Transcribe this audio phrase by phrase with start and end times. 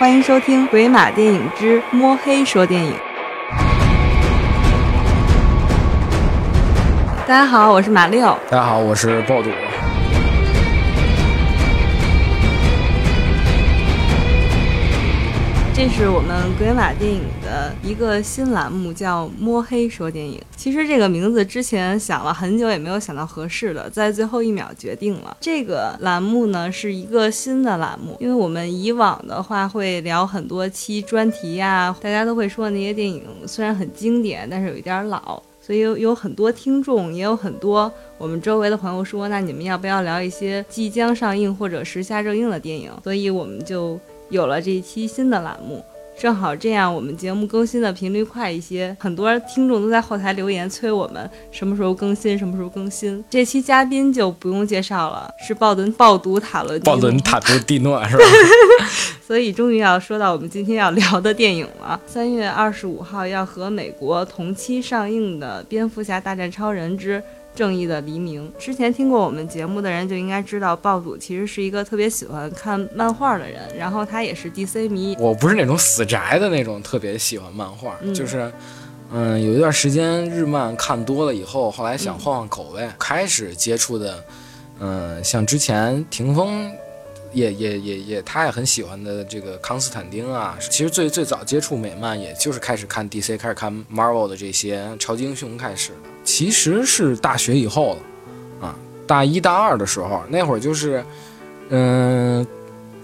[0.00, 2.94] 欢迎收听《鬼马电影之摸黑说电影》。
[7.26, 8.22] 大家好，我是马六。
[8.48, 9.50] 大家好，我是爆肚。
[15.74, 17.20] 这是我们鬼马电影
[17.50, 20.40] 的一个新栏目，叫“摸黑说电影”。
[20.56, 25.36] 其实这个名字之前想了很久，也没有想到合适的，在最后一秒决定了。
[25.40, 42.92] 这个栏目呢是一个新的栏目，因为我们以往的话会聊很多期专题呀，大家都会说那些电影虽然很经典，但是有一点老，所以有有很多听众，也有很多我们周围的朋友说，那你们要不要聊一些即将上映或者是下热映的电影？
[43.02, 43.98] 所以我们就。
[44.30, 45.84] 有了这一期新的栏目，
[46.20, 48.94] 正好这样，我们节目更新的频率快一些。
[49.00, 53.24] 很多听众都在后台留言催我们什么时候更新，什么时候更新。
[53.30, 58.24] 这期嘉宾就不用介绍了，是鲍伦鲍读塔伦鲍伦塔图蒂诺是吧？
[59.26, 61.98] 所以终于要说到我们今天要聊的电影了。
[62.06, 67.18] 三月二十五号要和美国同期上映的《蝙蝠侠大战超人之》。
[67.60, 68.50] 正义的黎明。
[68.58, 75.14] 之前听过我们节目的人就应该知道，暴祖其实是一个特别喜欢看漫画的人，然后他也是 DC 迷。
[75.20, 78.50] 我不是那种死宅的那种，特别喜欢漫画，就是，
[79.12, 84.24] 嗯，有一段时间日漫看多了以后，后来想换换口味，开始接触的，
[84.80, 86.72] 嗯，像之前霆锋。
[87.32, 90.56] 也也也也，他也很喜欢的这个康斯坦丁啊。
[90.70, 96.08] 其实最最早接触美漫，也就是开始看 DC，开始看 Marvel 的这些超级英雄开始的。
[96.24, 101.04] 其实是大学以后了，啊，大一大二的时候，那会儿就是，
[101.68, 102.46] 嗯，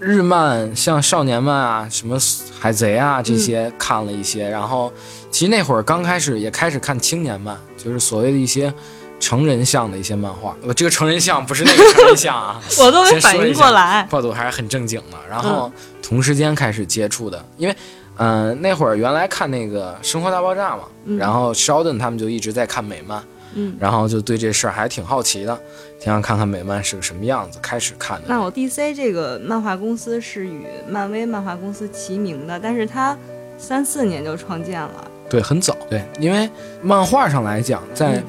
[0.01, 2.19] 日漫像少年漫啊，什么
[2.59, 4.93] 海贼啊这些看了一些，然后
[5.31, 8.73] 其实那会儿刚开始也开始看青年漫，就是所谓的一些。
[9.19, 14.07] 成人像的一些漫画，我这个成人像不是那个 成人像啊， 我都没反应过来。
[14.11, 15.71] 暴走还是很正经的，然后
[16.03, 17.77] 同时间开始接触的，因为，
[18.19, 20.85] 嗯，那会儿原来看那个《生活大爆炸》嘛，
[21.19, 23.23] 然后 Sheldon 他们就一直在看美漫，
[23.55, 25.59] 嗯，然后就对这事儿还挺好奇的，
[25.99, 28.25] 挺想看看美漫是个什么样子，开始看的。
[28.29, 33.17] 那我 DC 这个漫画公司是与漫威漫画公司齐名的，但是它
[33.59, 36.49] 三四年就创建了，对，很早，对，因为
[36.83, 38.23] 漫画上来讲，在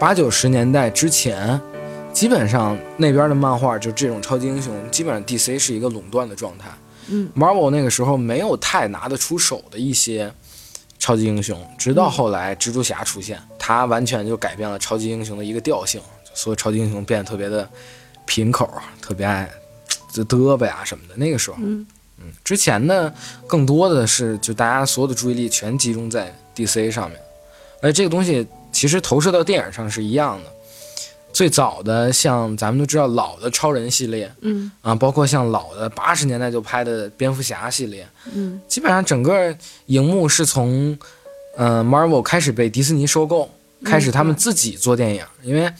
[0.00, 1.60] 八九十年代之前，
[2.10, 6.70] 基本上那边的漫画就这种超级英雄，基本上 DC 是一个垄断的状态。
[7.08, 10.32] 嗯，Marvel 那个时候没有太拿得出手的一些
[10.98, 16.00] 超级英雄，直到后来蜘蛛侠出现，他完全就改变了超级英雄的一个调性，
[16.32, 17.68] 所有超级英雄变得特别的
[18.24, 18.72] 贫口，
[19.02, 19.50] 特别爱
[20.10, 21.14] 就嘚啵呀什么的。
[21.18, 21.86] 那个时候，嗯
[22.16, 23.12] 嗯，之前呢，
[23.46, 27.20] 更多的是就大家所有的注意力全集中在 DC 上面，
[27.82, 28.48] 而这个东西。
[28.72, 30.50] 其实投射到电影上是一样的。
[31.32, 38.04] 最早的像咱们都知道老的超人系列，嗯啊，包括像老的八十年代就拍的蝙蝠侠系列，
[38.34, 40.98] 嗯，基本上整个荧幕是从，
[41.56, 43.48] 嗯，Marvel 开始被迪士尼收购，
[43.84, 45.24] 开始他们自己做电影。
[45.42, 45.72] 因为，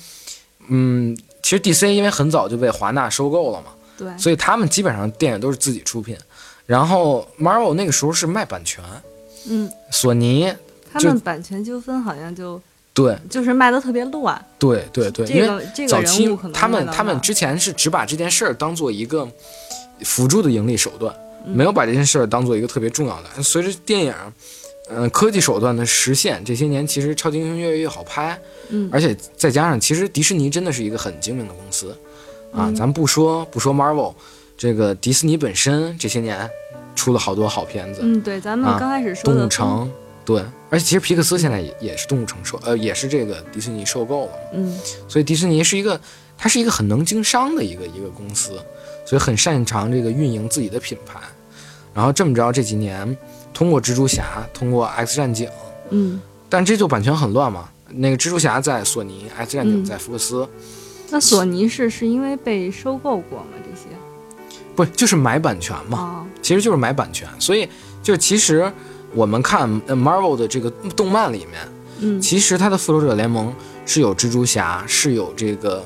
[0.69, 6.17] 嗯，其实 DC 因为很早就被华纳收购了嘛，对，所以他们基本上电影都是自己出品。
[6.65, 8.85] 然后 Marvel 那个时候是卖版权，
[9.49, 10.55] 嗯，索尼
[10.93, 12.63] 他们版权纠纷好像就。
[12.93, 14.45] 对，就是卖的特别乱。
[14.59, 19.27] 对对对，因为早期他们他们之前是只把这件事儿当做一个
[20.03, 21.15] 辅助的盈利手段，
[21.47, 23.43] 没有把这件事儿当做一个特别重要的。
[23.43, 24.15] 随着电影，
[24.91, 28.37] 嗯，科技手段的实现，这些年其实超级英雄越来越好拍，
[28.71, 31.97] 嗯，而且再加上，其实迪士尼真的是一个很精明的公司
[32.53, 32.71] 啊。
[32.77, 34.13] 咱不说不说 Marvel，
[34.59, 36.51] 这个迪士尼本身这些年
[36.97, 38.01] 出了好多好片子。
[38.03, 39.89] 嗯，对，咱们刚开始说的《动物城》。
[40.31, 44.33] 对，而且其实皮克斯现在也也是动物城收，呃，也是这个迪士尼收购了。
[44.53, 46.01] 嗯，所以迪士尼是一个，
[46.39, 48.53] 它是一个很能经商的一个一个公司，
[49.05, 51.19] 所以很擅长这个运营自己的品牌。
[51.93, 53.17] 然后这么着，这几年
[53.53, 55.49] 通过蜘蛛侠，通过 X 战警，
[55.89, 57.69] 嗯，但这就版权很乱嘛。
[57.89, 60.49] 那个蜘蛛侠在索尼，X 战警在福克斯。
[61.11, 63.47] 那索尼是是因为被收购过吗？
[63.65, 63.89] 这些？
[64.77, 66.25] 不，就是买版权嘛。
[66.41, 67.69] 其实就是买版权，所以
[68.01, 68.73] 就其实。
[69.15, 71.69] 我们看 Marvel 的这个动漫里面，
[72.01, 73.53] 嗯，其实它的复仇者联盟
[73.85, 75.83] 是有蜘蛛侠，是有这个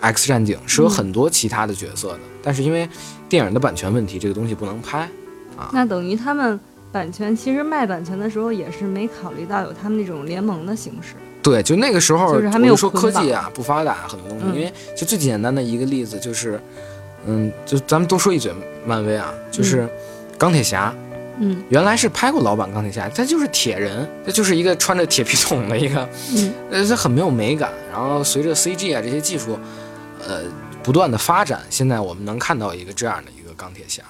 [0.00, 2.20] X 战警，是有很多其他的角色的。
[2.42, 2.88] 但是因为
[3.28, 5.08] 电影的版权问题，这个东西不能拍
[5.56, 5.70] 啊。
[5.72, 6.58] 那等于他们
[6.90, 11.14] 版权其实卖版权的时候也是没考虑到有他们那种联盟的形式。
[11.42, 14.58] 对，就那个时候，就是还没有说科技啊不发达，很多东西。
[14.58, 16.60] 因为就最简单的一个例子就是，
[17.26, 18.52] 嗯，就咱们多说一嘴
[18.86, 19.88] 漫威啊，就是
[20.38, 20.94] 钢铁侠。
[20.96, 21.11] 嗯，
[21.68, 27.72] 原来是拍过老版钢铁侠，他就是铁人，他就是一个穿着铁皮桶的一个，嗯，呃，他很没有美感。
[27.90, 29.58] 然后随着 CG 啊这些技术，
[30.26, 30.42] 呃，
[30.82, 34.02] 不断的发展，现在我们能看到一个这样的一个钢铁侠。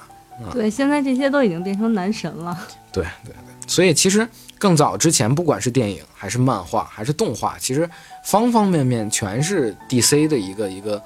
[0.52, 2.58] 对，现在这些都已经变成男神了。
[2.92, 3.34] 对对对，
[3.69, 4.26] 所以其实
[4.58, 7.88] 更早之前，不管是电影还是漫画还是动画，其实
[8.24, 11.00] 方方面面全是 DC 的一个一个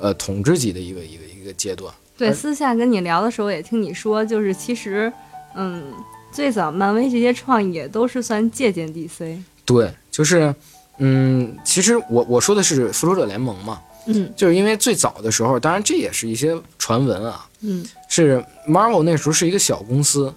[0.00, 1.92] 呃统治级的一个一个一个阶段。
[2.16, 5.12] 对，私下跟你聊的时候也听你说，就是其实，
[5.58, 5.92] 嗯，
[6.30, 9.36] 最早漫威这些创意也都是算借鉴 DC。
[9.64, 10.54] 对，就是，
[10.98, 14.32] 嗯，其实我我说的是复仇者联盟嘛，嗯。
[14.36, 17.84] 就是因为最早的时候，当然这也是一些传闻啊，嗯。
[18.08, 20.32] 是 Marvel 那时候是一个小公司，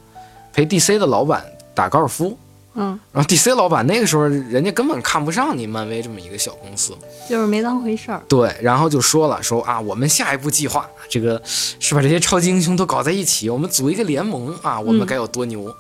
[0.52, 1.46] 陪 DC 的老板
[1.76, 2.38] 打高尔夫，
[2.74, 6.94] 嗯，然后 DC 老板那个时候人家根本看不上你漫威这么一个小公司，
[7.30, 8.24] 就是没当回事儿。
[8.30, 15.76] 对，然后就说了说啊，我们下一步计划这个是把这些超级英雄都搞在一起，我们组一个联盟啊，我们嗯该有多牛，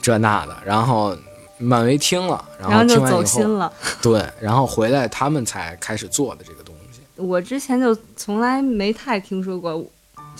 [0.00, 1.14] 这那的，然后
[1.58, 3.72] 漫威听了，然然后就听完以后，走心了。
[4.00, 7.00] 对，然后回来他们才开始做的这个东西。
[7.16, 9.84] 我之前就从来没太听说过，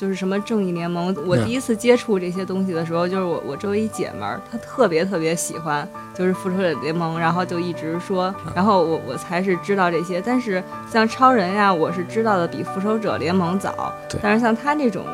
[0.02, 1.16] 就是什么正义联盟。
[1.24, 10.20] 我嗯第一次接触这些东西的时候，就是我我周围一姐们儿，她特别特别喜欢，就是复仇者联盟，然后就一直说，然后我我才是知道这些。
[10.20, 10.60] 但是
[10.92, 14.18] 像超人呀，我是知道的比复仇者联盟早对。
[14.20, 15.06] 但是像他这种，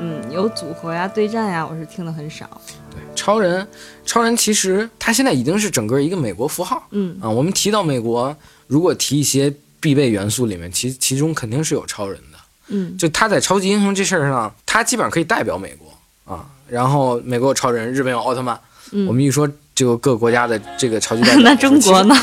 [0.00, 2.60] 嗯，有组合呀、对战呀，我是听的很少。
[2.90, 3.64] 对，超人，
[4.04, 7.30] 超人其实他现在已经是整个一个美国符号嗯啊。
[7.30, 8.36] 我们提到美国，
[8.66, 12.31] 如果提一些必备元素里面，其其中肯定是有超人的。
[12.72, 16.44] 嗯，就他在超级英雄这事儿上，他基本上可以代表美国啊。
[16.68, 18.58] 然后美国有超人，日本有奥特曼。
[18.94, 22.14] 嗯我们一说这个各国家的这个超级代表， 那中国呢？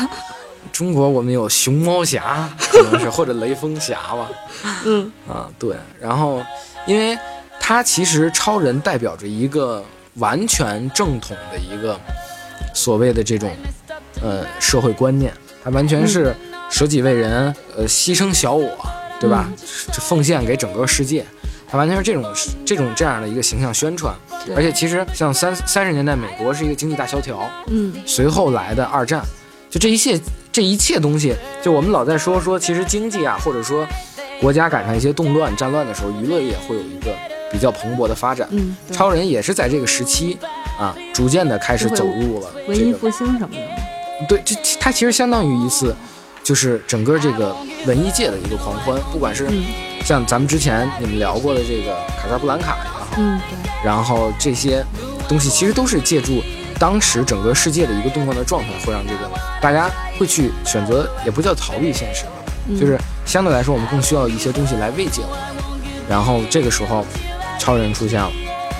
[0.72, 4.30] 中国我们有熊猫侠，可能是或者雷锋侠吧。
[4.84, 5.74] 嗯啊，对。
[6.00, 6.44] 然后，
[6.86, 7.18] 因为
[7.58, 9.82] 他其实超人代表着一个
[10.14, 11.98] 完全正统的一个
[12.74, 13.50] 所谓的这种
[14.22, 15.32] 呃社会观念，
[15.64, 16.34] 他完全是
[16.70, 18.68] 舍己为人，呃，牺牲小我，
[19.20, 19.48] 对吧？
[19.92, 21.24] 这奉献给整个世界，
[21.70, 22.24] 它完全是这种
[22.64, 24.12] 这种这样的一个形象宣传。
[24.56, 29.22] 而且其实像三三十年代美国是一个经济大萧条，嗯随后来的二战，
[29.68, 30.18] 就这一切
[30.50, 33.86] 这一切东西，就我们老在说说，其实经济啊，或者说
[34.40, 37.14] 国家赶上一些动乱、战乱的时候，娱乐业会有一个
[37.52, 38.48] 比较蓬勃的发展。
[38.50, 40.38] 嗯，超人也是在这个时期
[40.78, 44.26] 啊，逐渐的开始走入了这个，文艺复兴什么的嘛。
[44.26, 45.94] 对，这它其实相当于一次，
[46.50, 47.54] 就是整个这个
[47.86, 49.62] 文艺界的一个狂欢，不管是嗯
[50.04, 53.40] 像咱们之前你们聊过的这个卡萨布兰卡也好，嗯，
[53.84, 54.84] 然后这些
[55.28, 56.42] 东西其实都是借助
[56.76, 59.30] 当时整个世界的一个动乱的状态，会让这个
[59.62, 59.88] 大家
[60.18, 62.32] 会去选择，也不叫逃避现实吧，
[62.66, 65.38] 嗯就是相对来说我们更需要一些东西来慰藉我们。
[66.08, 67.06] 然后这个时候，
[67.60, 68.28] 超人出现了，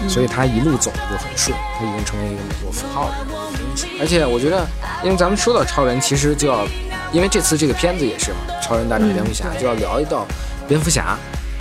[0.08, 3.86] 所以他一路走的就很顺，他已经成为一个美国符号的这么一个东西。
[4.00, 4.66] 而且我觉得，
[5.04, 6.66] 因为咱们说到超人，其实就要，
[7.12, 10.26] 因为这次这个片子也是嘛，超人大战蝙蝠侠，就要聊一道
[10.68, 11.16] 蝙蝠侠。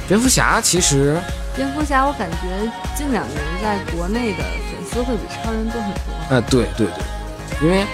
[0.08, 1.16] 蝙蝠侠其实
[1.56, 2.38] 蝙蝠侠，我感觉
[2.96, 6.36] 近两年在国内的粉丝会比超人多很多。
[6.36, 7.86] 啊，对对对，因为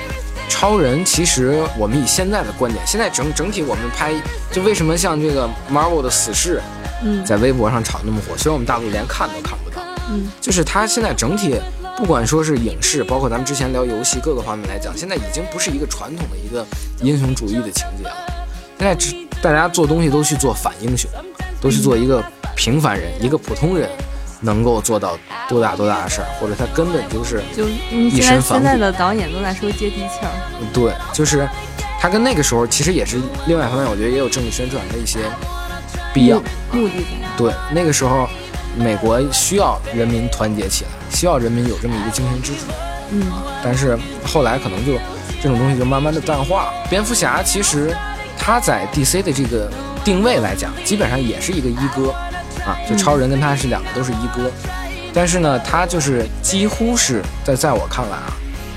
[0.48, 4.14] 超人其实我们以现在的观点，现在整整体我们拍，
[4.50, 6.62] 就为什么像这个 Marvel 的死侍
[7.04, 11.60] 嗯在微博上炒那么火，虽然我们大陆连看都看不到，嗯就是他现在整体
[11.98, 16.66] 不管说是影视，包括咱们之前聊游戏各个方面来讲，现在已经不是一个传统的一个
[17.02, 18.16] 英雄主义的情节了，
[18.78, 21.10] 现在只大家做东西都去做反英雄，
[21.62, 22.24] 都去做一个
[22.56, 23.90] 平凡人，一个普通人
[24.42, 27.42] 能够做到多大多大的事儿，或者他根本就是。
[27.56, 30.32] 就一身反骨现在的导演都在说接地气儿。
[30.74, 31.48] 对，就是
[32.02, 35.20] 他跟那个时候其实也是另外一方面，我觉得也有政治宣传的一些
[36.14, 36.40] 必要。
[36.72, 37.38] 目目的在。
[37.38, 38.28] 对，那个时候
[38.78, 42.60] 美国需要人民团结起来，需要人民有这么一个精神支柱。
[43.12, 43.22] 嗯
[43.64, 44.94] 但是后来可能就
[45.42, 46.74] 这种东西就慢慢的淡化了。
[46.90, 47.96] 蝙蝠侠其实
[48.38, 49.72] 他在 DC 的这个
[50.04, 52.12] 定位来讲，基本上也是一个一哥
[52.66, 54.52] 啊，就超人跟他是两个都是一哥。
[55.14, 58.34] 但是呢，他就是几乎是在在我看来啊，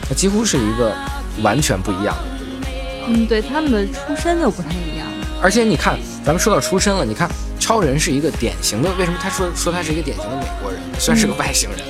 [0.08, 0.94] 他几乎是一个
[1.42, 2.68] 完全不一样的。
[3.08, 5.06] 嗯，对，他们的出身就不太一样。
[5.42, 7.28] 而且你看，咱们说到出身了，你看
[7.58, 10.80] 超人是一个典型的，为什么他说说他是一个典型的美国人？
[10.98, 11.80] 虽然是个外星人，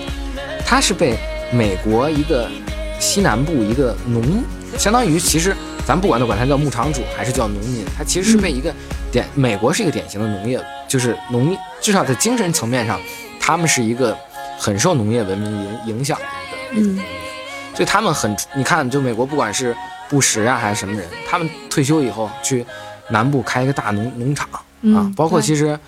[0.66, 1.16] 他是被
[1.52, 2.48] 美国一个
[2.98, 4.42] 西南部一个农，
[4.76, 5.54] 相当于其实
[5.86, 8.74] 咱不管他管他叫牧场主还是叫农民，他其实是被一个
[9.12, 13.00] 典美国是一个典型的农业，就是农至少在精神层面上，
[13.38, 14.16] 他们是一个
[14.58, 16.24] 很受农业文明影影响的
[16.72, 16.98] 一个嗯，
[17.74, 19.76] 所以他们很你看，就美国不管是
[20.08, 22.66] 布什啊还是什么人，他们退休以后去
[23.10, 24.48] 南部开一个大农农场。
[24.80, 25.78] 啊嗯，，包括其实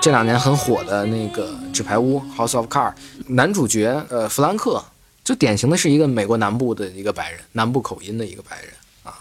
[0.00, 2.94] 这两年很火的那个《纸牌屋》（House of Cards），
[3.28, 4.82] 男主角呃弗兰克
[5.24, 8.70] 就典型的是一个美国南部的一个白人，南部口音的一个白人
[9.02, 9.14] 啊，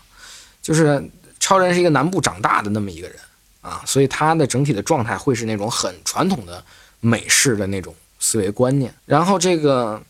[0.62, 1.04] 就是
[1.40, 3.18] 超人是一个南部长大的那么一个人
[3.62, 6.64] 啊，所以他的整体的状态会是那种很传统的
[7.00, 8.94] 美式的那种思维观念。
[9.06, 10.02] 然后这个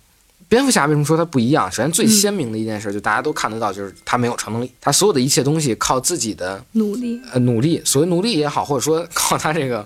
[0.50, 1.70] 蝙蝠侠为什么说他不一样？
[1.70, 9.86] 首先最鲜明的一件事，就大家都看得到，就是他没有超能力，他所有的一切东西靠自己的努力，呃努力，所谓努力也好，或者说靠他这个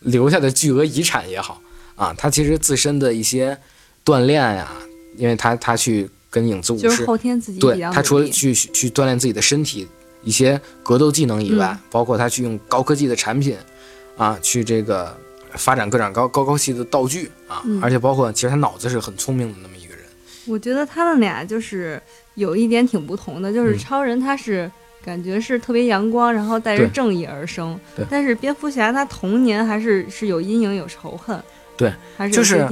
[0.00, 1.62] 留下的巨额遗产也好
[1.94, 3.56] 啊，他其实自身的一些
[4.04, 4.72] 锻炼呀，
[5.16, 8.28] 因为他他去跟影子武士，就是后天自己对他除了。
[8.28, 9.86] 去去锻炼自己的身体
[10.24, 13.56] 一些格斗技能以外，嗯包括他去用高科技的产品
[14.16, 15.16] 啊，去这个
[15.52, 19.79] 发展各种高高科技的道具啊，嗯而且包括其实他脑子是很聪明的那么一。
[20.50, 22.00] 我觉得他们俩就是
[22.34, 23.78] 有一点挺不同的，就是嗯。
[23.78, 24.70] 超人他是
[25.04, 27.78] 感觉是特别阳光，然后带着正义而生，
[28.10, 31.40] 但是蝙蝠侠他童年还是是有阴影有仇恨，
[31.76, 32.68] 对，还是有就是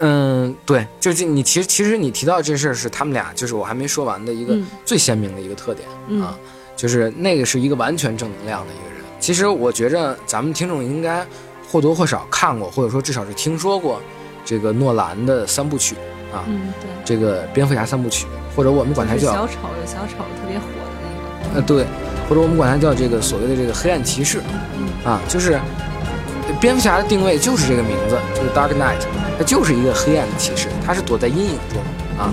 [0.00, 4.66] 嗯，对，就是你其实其实你提到这事儿是他们俩，就是我还没说完的一个嗯。
[4.84, 6.20] 最鲜明的一个特点、嗯。
[6.20, 6.36] 啊，
[6.76, 9.04] 就是那个是一个完全正能量的一个人。
[9.20, 11.24] 其实我觉着咱们听众应该
[11.70, 14.02] 或多或少看过，或者说至少是听说过
[14.44, 15.94] 这个诺兰的三部曲
[16.34, 16.90] 啊，嗯，对。
[17.04, 18.26] 这个蝙蝠侠三部曲，
[18.56, 20.90] 或者我们管它叫小丑有小丑特别火的
[21.48, 21.84] 那个，呃对，
[22.28, 24.40] 或者我们管它叫这个所谓的这个黑暗骑士
[24.76, 25.60] 嗯啊，就是
[26.60, 29.04] 蝙蝠侠的定位就是这个名字，就是 Dark Knight，
[29.38, 31.80] 他就是一个黑暗的骑士，他是躲在阴影中
[32.18, 32.32] 啊，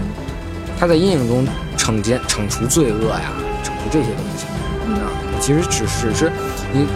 [0.80, 1.46] 他在阴影中
[1.78, 3.32] 惩奸惩除罪恶呀，
[3.64, 4.46] 惩除这些东西
[5.00, 6.32] 啊，其实只只是
[6.74, 6.88] 你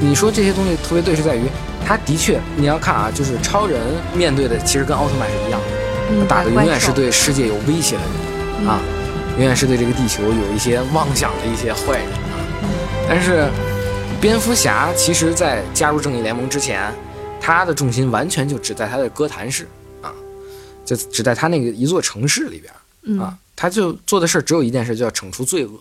[0.00, 1.44] 你说这些东西特别对，是在于
[1.86, 3.80] 他的确你要看啊，就是超人
[4.14, 5.66] 面对的其实跟奥特曼是一样的。
[6.12, 8.80] 嗯，打的永远是对世界有威胁的人啊，
[9.38, 12.36] 永远是对这个地球有一些妄想的一些坏人啊。
[13.08, 13.48] 但是
[14.20, 16.92] 蝙蝠侠其实在加入正义联盟之前，
[17.40, 19.66] 他的重心完全就只在他的哥谭市
[20.02, 20.12] 啊，
[20.84, 25.72] 就只在他那个一座城市里边嗯啊，他就做的事儿只有一件事，就要惩处罪恶，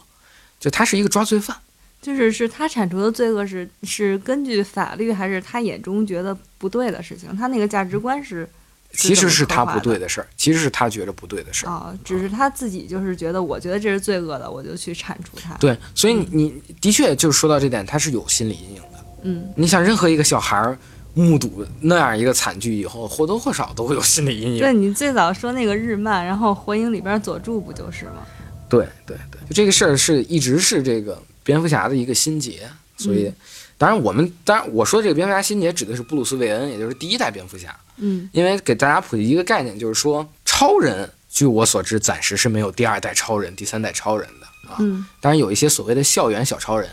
[0.60, 1.56] 就他是一个抓罪犯。
[2.02, 7.38] 就是是他铲除的罪恶是是根据法律，还是他眼中觉得不对的事情？
[7.38, 8.50] 他那个价值观是
[8.94, 11.70] 其实是他不对的的事儿，其实是他觉得不对的事儿。
[11.70, 19.06] 啊，只是他自己就是觉得，我觉得这是罪恶的，我就去铲除他。，对，所以你你的确就是说到这点，他是有心理阴影的。
[19.24, 20.78] 嗯，你想，任何一个小孩儿
[21.14, 24.60] 目睹那样一个惨剧以后，或多或少都会有心理阴影。
[24.60, 28.26] 对你最早说那个日漫，然后火影里边佐助不就是吗？
[28.70, 32.62] 对对对，就这个事儿是一直是这个蝙蝠侠的一个心结，
[32.98, 33.32] 所以，
[33.78, 44.76] 当然我们当然我说这个蝙蝠侠心结指的是布鲁斯韦恩，也就是第一代蝙蝠侠，嗯因为给大家普及一个概念，就是说超人，据我所知，暂时是没有第二代超人、第三代超人的啊。
[44.80, 46.90] 嗯当然有一些所谓的校园小超人，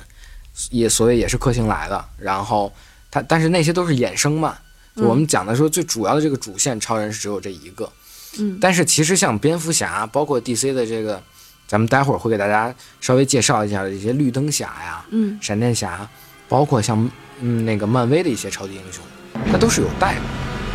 [0.71, 2.05] 也所谓也是克星来的。
[2.19, 2.73] 然后
[3.11, 4.57] 他，但是那些都是衍生嘛。
[4.95, 7.91] 就我们讲的说最主要的这个主线超人是只有这一个。
[8.39, 11.23] 嗯但是其实像蝙蝠侠，包括 DC 的这个，
[11.67, 16.07] 咱们待会儿会给大家稍微介绍一下的这些绿灯侠呀、嗯闪电侠，
[16.49, 17.11] 包括像
[17.41, 19.03] 嗯那个漫威的一些超级英雄，
[19.51, 20.21] 他都是有代的，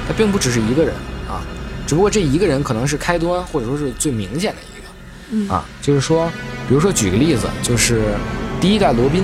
[0.08, 0.94] 他并不只是一个人
[1.28, 1.42] 啊，
[1.88, 4.88] 只不过这一个人可能是开端，或者说是最明显的一个。
[5.32, 6.30] 嗯啊，就是说，
[6.68, 8.14] 比如说举个例子，就是
[8.62, 9.24] 第一代罗宾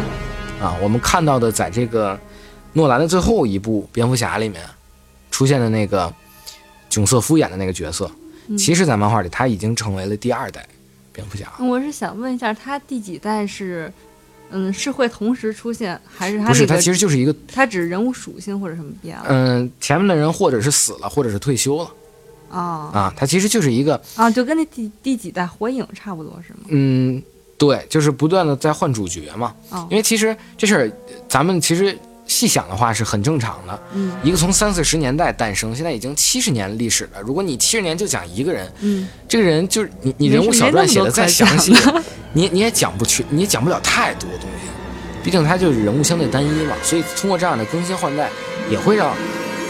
[0.62, 2.20] 啊，我们看到的在这个
[2.74, 4.64] 诺兰的最后一部蝙蝠侠里面
[5.30, 6.12] 出现的那个
[6.90, 8.10] 囧瑟夫演的那个角色，
[8.48, 10.66] 嗯其实，在漫画里他已经成为了第二代
[11.12, 11.52] 蝙蝠侠。
[11.60, 13.92] 我是想问一下，他第几代是？
[14.52, 19.26] 嗯，是会同时出现，还是他不是，他其实就是一个，他只是人物属性或者什么变了？
[19.30, 21.92] 嗯、前面的人或者是死了，或者是退休了
[22.50, 26.60] 啊啊，它其实就是一个，啊，就跟那第第几代火影差不多是吗？
[26.70, 27.22] 嗯，
[27.58, 29.54] 对，就是不断的在换主角嘛。
[29.70, 30.92] 哦因，为其实这事儿，
[31.28, 31.96] 咱们其实
[32.30, 33.78] 细想的话是很正常的。
[33.94, 37.20] 嗯一个从三四十年代诞生，现在已经七十年历史了。
[37.22, 41.74] 如果你七十年就讲一个人，嗯，这个人就是你，你人物小传写的再详细，
[42.34, 44.70] 你你也讲不去，你也讲不了太多东西。
[45.24, 48.30] 毕竟他就是人物相对单一嘛，所以通过这样的更新换代，
[48.70, 49.14] 也会让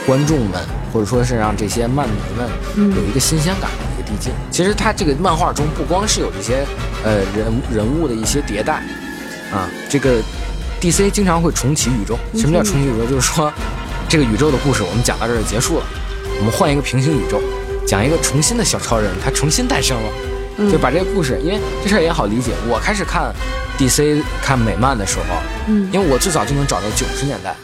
[0.05, 0.61] 观众们
[0.91, 4.33] 或者说是让这些漫迷们嗯有一个新鲜感的一个递进。
[4.51, 6.65] 其实他这个漫画中不光是有这些
[7.05, 8.83] 呃人人物的一些迭代
[9.51, 10.21] 啊，这个
[10.79, 12.17] DC 经常会重启宇宙。
[12.35, 13.05] 什么叫重启宇宙？
[13.09, 13.51] 就是说
[14.07, 15.85] 这个宇宙的故事我们讲到这儿就结束了，
[16.39, 17.41] 我们换一个平行宇宙，
[17.85, 20.09] 讲一个重新的小超人，他重新诞生了。
[20.61, 22.51] 嗯就把这个故事，因为这事儿也好理解。
[22.67, 23.33] 我开始看
[23.77, 25.35] DC 看美漫的时候，
[25.67, 27.55] 嗯因为我最早就能找到九十年代，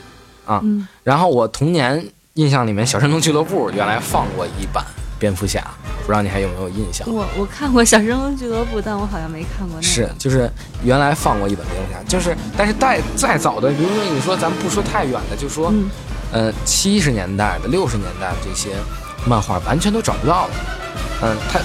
[0.46, 2.02] 啊，嗯然后我童年
[2.36, 4.82] 印象里面，《小神龙俱乐部》原来放过一版
[5.20, 5.62] 蝙蝠侠，
[6.06, 7.08] 不知道你还有没有印象？
[7.12, 9.82] 我我看过《小神龙俱乐部》，但我好像没看过那个。
[9.82, 10.48] 是，就是
[10.84, 15.90] 原来放过一本蝙蝠侠，就是但是再再早的，比如说你说咱们不说太远的，就说，嗯
[16.32, 18.70] 呃，七十年代的、六十年代的这些
[19.26, 20.54] 漫画完全都找不到了，
[21.24, 21.60] 嗯，他，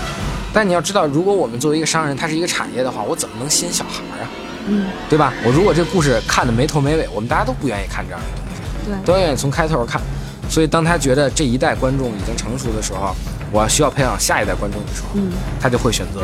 [0.54, 4.30] 但你要知道，如果我们作为一个商人，它是一个产业的话，我怎么能吸引小孩儿啊？
[4.68, 5.34] 嗯，对吧？
[5.44, 10.00] 我如果这故事看的没头没尾，我们大家都不愿意看这样的东西，对，都愿意从开头看。
[10.48, 13.14] 所以当他觉得这一代观众已经成熟的时候，
[13.52, 16.22] 我需要培养下一代观众的时候，嗯，他就会选择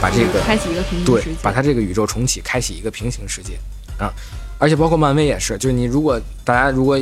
[0.00, 3.54] 把这个开启一个平行对世界，，把他这个宇宙重启，开启一个平行世界
[3.98, 4.12] 啊。
[4.58, 6.98] 而且包括漫威也是，就是你如果大家如果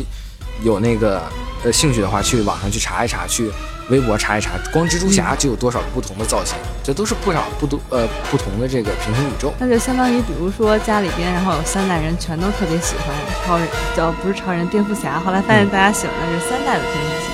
[0.63, 1.23] 有那个
[1.65, 3.51] 呃兴趣的话，去网上去查一查，去
[3.89, 9.53] 微博查一查，光蜘蛛嗯侠就有多少个不同的造型，这都是不少不多呃不同的这个平行宇宙。
[9.59, 13.15] 那就相当于，比如说家里边，然后有三代人全都特别喜欢
[13.47, 15.19] 超人，叫不是超人，蝙蝠侠。
[15.21, 17.33] 后来发现大家喜欢的是三代的蝙蝠侠。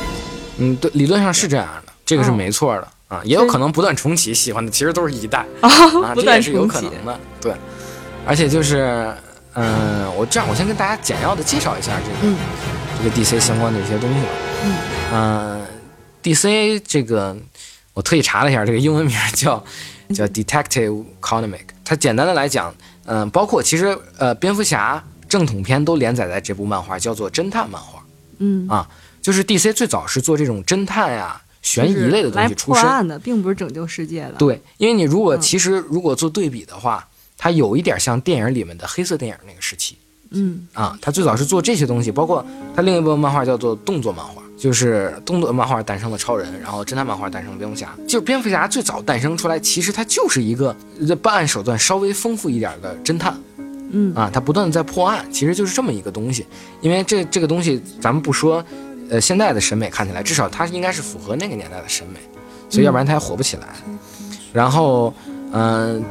[0.58, 5.68] 嗯，对，理论上是这样的，这个是哦没错的、啊，也有可能不断重启，喜欢的其实都是一代哦
[6.02, 6.90] 啊，这也是有可能。
[7.04, 7.52] 的，对。
[8.26, 9.14] 而且就是，
[9.52, 12.36] 嗯、我这样，我先跟大家简要的介绍一下这个、嗯
[12.96, 14.28] 这个 DC 相关的一些东西吧。
[14.64, 14.74] 嗯
[15.12, 15.66] 嗯、
[16.22, 17.36] d c 这个
[17.92, 19.62] 我特意查了一下，这个英文名叫
[20.14, 21.66] 叫 Detective Comic。
[21.84, 22.74] 它简单的来讲，
[23.04, 28.02] 嗯、包括其实呃，蝙蝠侠正统篇都连载在这部漫画，叫做侦探漫画。
[28.38, 28.88] 嗯，啊
[29.20, 32.82] 就是 DC 最早是做这种侦探呀、悬疑类的东西出身。
[32.82, 39.96] 破案的，并不是拯救世界的。，对，因为你如果嗯其实如果做对比的话，它有一点像电影里面的黑色电影那个时期
[40.30, 40.98] 嗯啊。
[41.00, 47.94] 它最早是做这些东西，包括它另一部漫画叫做动作漫画，就是动作漫画诞生了超人，然后侦探漫画诞生了蝙蝠侠。
[48.06, 50.74] 就是蝙蝠侠最早诞生出来，其实它就是一个
[51.06, 53.38] 呃办案手段稍微丰富一点的侦探。
[53.90, 56.44] 嗯啊，他不断的在破案，其实就是这么一个东西。
[56.82, 58.62] 因为这这个东西，咱们不说，
[59.10, 62.18] 呃，现在的审美看起来，至少它应该是符合那个年代的审美，
[62.68, 63.66] 所以要不然它也火不起来。
[64.52, 65.12] 然后，
[65.52, 66.02] 嗯、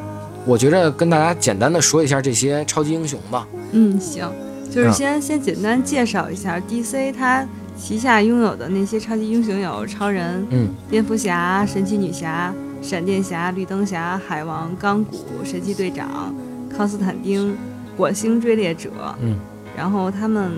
[0.46, 3.48] 我觉着跟大家简单的说一下这些超级英雄吧。
[3.72, 4.32] 嗯，行，
[4.72, 7.46] 就是嗯先先简单介绍一下 DC 它
[7.77, 16.34] 旗下拥有的那些超级英雄有超人、嗯蝙蝠侠、神奇女侠、闪电侠、绿灯侠、海王、钢骨、神奇队长、
[16.75, 17.56] 康斯坦丁、
[17.98, 18.89] 火星追猎者，
[19.22, 19.36] 嗯，
[19.75, 20.51] 然后他们，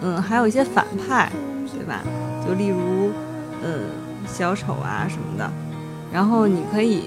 [0.00, 1.49] 嗯，还有一些反派，对
[1.90, 2.02] 吧？
[2.46, 3.10] 就例如，
[3.62, 3.90] 嗯，
[4.26, 5.50] 小丑啊什么的。
[6.12, 7.02] 然后你可以，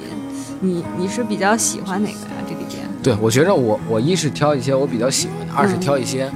[0.59, 2.43] 你你是比较喜欢哪个呀？
[2.47, 2.87] 这里边？
[3.01, 6.29] 对，我觉着我我一是挑一些我比较喜欢的，二是嗯挑一些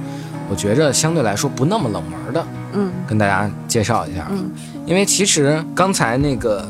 [0.50, 4.26] 我觉着相对来说不那么冷门的，嗯跟大家介绍一下。
[4.30, 4.50] 嗯
[4.86, 6.66] 因为其实刚才那个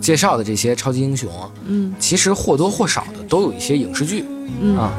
[0.00, 1.30] 介绍的这些超级英雄，
[1.66, 4.24] 嗯其实或多或少的都有一些影视剧。
[4.60, 4.90] 嗯啊，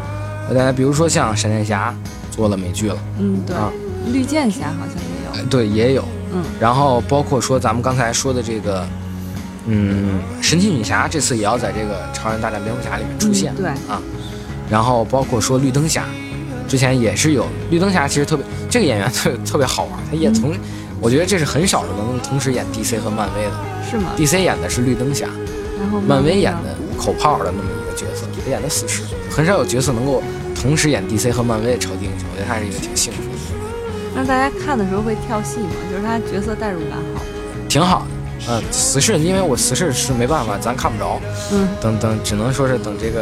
[0.50, 1.94] 大家比如说像闪电侠
[2.32, 3.72] 做了美剧了，嗯，对啊，
[4.12, 5.46] 绿箭侠好像也有。
[5.50, 6.44] 对，也有，嗯。
[6.60, 8.88] 然后包括说咱们刚才说的这个，
[9.66, 13.70] 嗯，神奇女侠这次也要在这个超人大战蝙蝠侠里面出现，嗯对。
[13.94, 14.02] 啊，
[14.70, 16.06] 然后包括说绿灯侠，
[16.68, 20.56] 之前也是有绿灯侠，其实特别这个演员特特别好玩，他也从，
[21.02, 23.52] 我觉得这是很少的能同时演 DC 和漫威的。
[23.90, 25.28] 是吗？，DC 演的是绿灯侠，
[25.80, 30.22] 然后漫威演呢的口炮的那么一个角色，他演的死侍，很少有角色能够
[30.54, 33.39] 同时演 DC 和漫威的超级英雄，我觉得他是一个挺幸福的。
[34.20, 35.70] 那大家看的时候会跳戏吗？
[35.90, 37.22] 就是他角色代入感好。
[37.70, 38.52] 挺好的。
[38.52, 41.22] 嗯，死侍，因为我死侍是没办法，咱看不着，
[41.54, 43.22] 嗯等等，只能说是等这个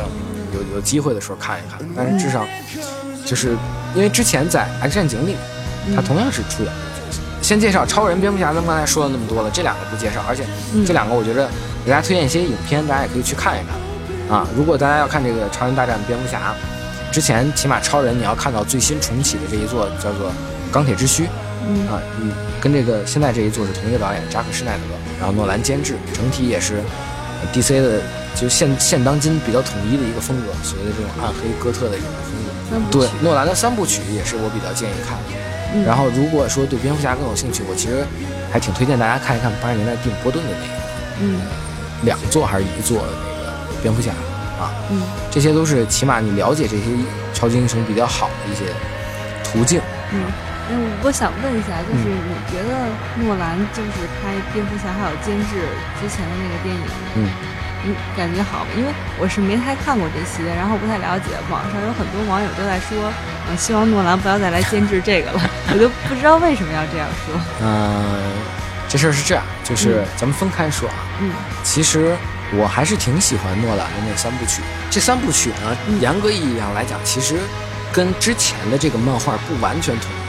[0.55, 1.79] 有有机会的时候看一看。
[1.95, 2.47] 但是至少
[3.23, 3.55] 就是
[3.93, 5.35] 因为之前在《X 战警》里，
[5.95, 6.73] 他同样是出演。
[7.43, 11.47] 先介绍超人、蝙蝠侠，咱们刚才说了那么多了，这两个不介绍，而且嗯这两个我觉得
[11.85, 14.35] 给大家推荐一些影片，大家也可以去看一看。
[14.35, 16.55] 啊，如果大家要看这个《超人大战蝙蝠侠》，
[17.13, 20.29] 之前起码超人你要看到最新重启的这一座叫做
[20.77, 21.23] 《钢铁之躯》，
[21.67, 24.83] 嗯啊，嗯，跟这个现在这一座是同一个导演扎克施耐德，
[25.17, 26.83] 然后诺兰监制，整体也是
[27.41, 27.99] 呃 DC 的，
[28.35, 32.11] 就现现当今比较统一的一个风格，所谓的这种暗黑哥特的这种
[32.69, 32.91] 风格。
[32.91, 35.23] 对诺兰的三部曲也是我比较建议看的。
[35.73, 38.05] 嗯然后如果说对蝙蝠侠更有兴趣，我其实
[38.53, 40.73] 还挺推荐大家看一看八十年代蒂姆·波顿的那个
[41.21, 41.41] 嗯
[42.03, 44.11] 两座还是一座的那个蝙蝠侠
[44.61, 46.83] 啊，嗯这些都是起码你了解这些
[47.33, 48.71] 超级英雄比较好的一些
[49.43, 49.81] 途径。
[50.13, 50.21] 嗯。
[50.69, 52.91] 那我想问一下，就是你觉得
[53.23, 55.63] 诺兰就是拍蝙蝠侠还有监制
[55.99, 56.83] 之前的那个电影，
[57.15, 57.31] 嗯，
[57.87, 58.71] 你感觉好吗？
[58.75, 61.31] 因为我是没太看过这些，然后不太了解。
[61.49, 63.11] 网上有很多网友都在说，
[63.49, 65.39] 嗯、希望诺兰不要再来监制这个了。
[65.71, 67.39] 我就不知道为什么要这样说。
[67.63, 68.19] 嗯、
[68.89, 70.95] 这事儿是这样，就是咱们分开说啊。
[71.21, 71.31] 嗯
[71.63, 72.15] 其实
[72.55, 74.61] 我还是挺喜欢诺兰的那三部曲。
[74.89, 77.39] 这三部曲呢，嗯严格意义上来讲，其实
[77.91, 80.15] 跟之前的这个漫画不完全统一。
[80.15, 80.26] 嗯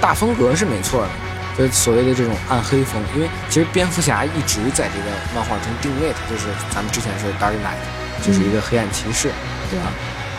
[0.00, 1.08] 大风格是没错的，
[1.56, 3.02] 就是所谓的这种暗黑风。
[3.14, 9.30] 因为其实蝙蝠侠一直在这个漫画中定位，它就是咱们之前说的 Dark Knight，就是一个黑暗骑士。
[9.70, 9.86] 对啊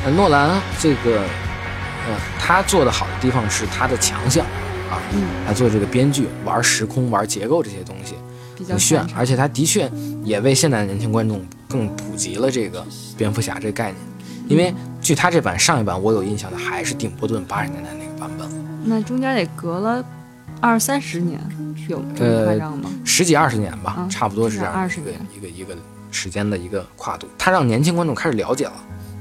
[0.06, 1.20] 那，诺兰这个，
[2.08, 4.46] 呃，他做的好的地方是他的强项
[4.90, 8.16] 啊，嗯，他做这个编剧玩时空、玩结构这些东西
[8.58, 9.92] 比较很炫而且他的确
[10.24, 12.86] 也为现在的年轻观众更普及了这个
[13.18, 13.98] 蝙蝠侠这个概念。
[14.48, 18.50] 因为据他这版上一版我有印象的还是蒂姆·波顿八十年代那个版本，
[18.90, 20.04] 那中间得隔了
[20.60, 21.40] 二三十年，
[21.88, 22.90] 有这么夸张吗？
[23.06, 25.78] 十几二十年吧，嗯差不多是这样20一个年一个一个
[26.12, 27.28] 时间的一个跨度。
[27.38, 28.74] 它让年轻观众开始了解了，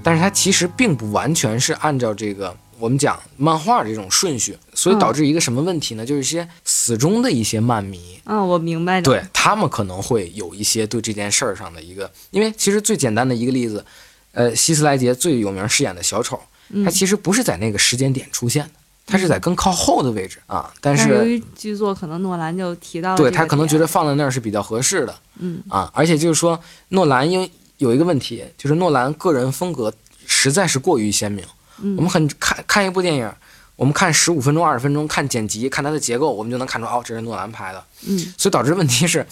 [0.03, 6.07] 但是它其实并不完全是按照这个我们讲漫画这种顺序，所以嗯导致一个什么问题呢？
[6.07, 9.05] 就是一些死忠的一些漫迷，啊，我明白的。
[9.05, 13.85] 对他们可能会有一些对这件事儿上的一个，因为其实最简单的一个例子，
[14.33, 18.71] 呃，希斯莱杰最有名饰演的小丑，嗯他其实不是在那个时间点出现的，
[19.09, 20.71] 他是在更靠后的位置啊。
[20.81, 29.93] 但是由于剧作，可能诺兰就提到了对他可能觉得放在那儿是比较合适的嗯啊，而且就是说诺兰因为有一个问题，就是诺兰个人风格
[30.27, 31.45] 实在是过于鲜明。
[31.81, 33.33] 嗯我们很看看一部电影，
[33.77, 37.85] 我们看十五分钟、二十分钟，看剪辑，看它的结构，我们就能看出哦，这是诺兰拍的。
[38.07, 39.25] 嗯所以导致问题是，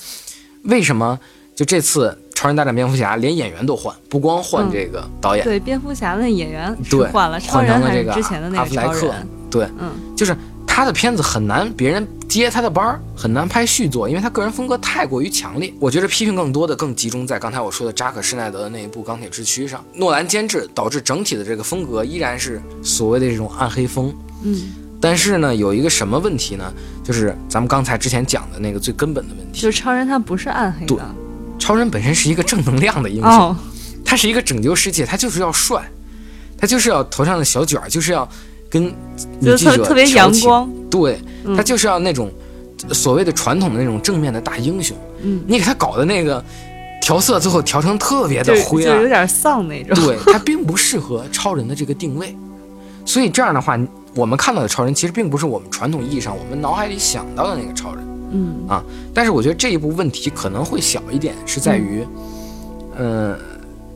[0.63, 1.19] 为什么
[1.57, 9.27] 就这次《超人大战蝙蝠侠》连演员都换，不光换嗯这个导演，对，蝙蝠侠的演员对换了，超换成人还了这个是之前的那个阿弗莱克超人。
[9.51, 15.73] 对，嗯就是他的片子很难别人接他的班儿，很难拍续作，因为他个人风格太过于强烈。
[15.81, 24.15] 我觉得批评更多的更集中在刚才我说的扎克施耐德的那一部《钢铁之躯》上，诺兰监制导致整体的这个风格依然是所谓的这种暗黑风。
[24.43, 26.71] 嗯但是呢，有一个什么问题呢？
[27.03, 31.03] 就是咱们刚才之前讲的那个最根本的问题，就是超人他不是暗黑的
[31.59, 33.31] 超人本身是一个正能量的英雄。
[33.31, 33.57] 哦，
[34.05, 35.83] 他是一个拯救世界，他就是要帅，
[36.57, 38.29] 他就是要头上的小卷儿，就是要
[38.71, 38.85] 跟
[39.41, 40.71] 女就是记者特特别阳光。
[40.91, 42.31] 对嗯他就是要那种
[42.93, 44.97] 所谓的传统的那种正面的大英雄。
[45.23, 46.45] 嗯，你给他搞的那个
[47.03, 49.95] 调色，最后调成特别的灰暗，就有点丧那种。
[50.05, 52.37] 对他并不适合超人的这个定位。
[53.05, 53.79] 所以这样的话，
[54.15, 58.05] 我们看到的超人其实并不是我们传统意义上我们脑海里想到的那个超人。
[58.37, 58.69] 嗯。
[58.69, 62.07] 啊但是我觉得这一部问题可能会小一点，是在于，
[62.99, 63.37] 嗯、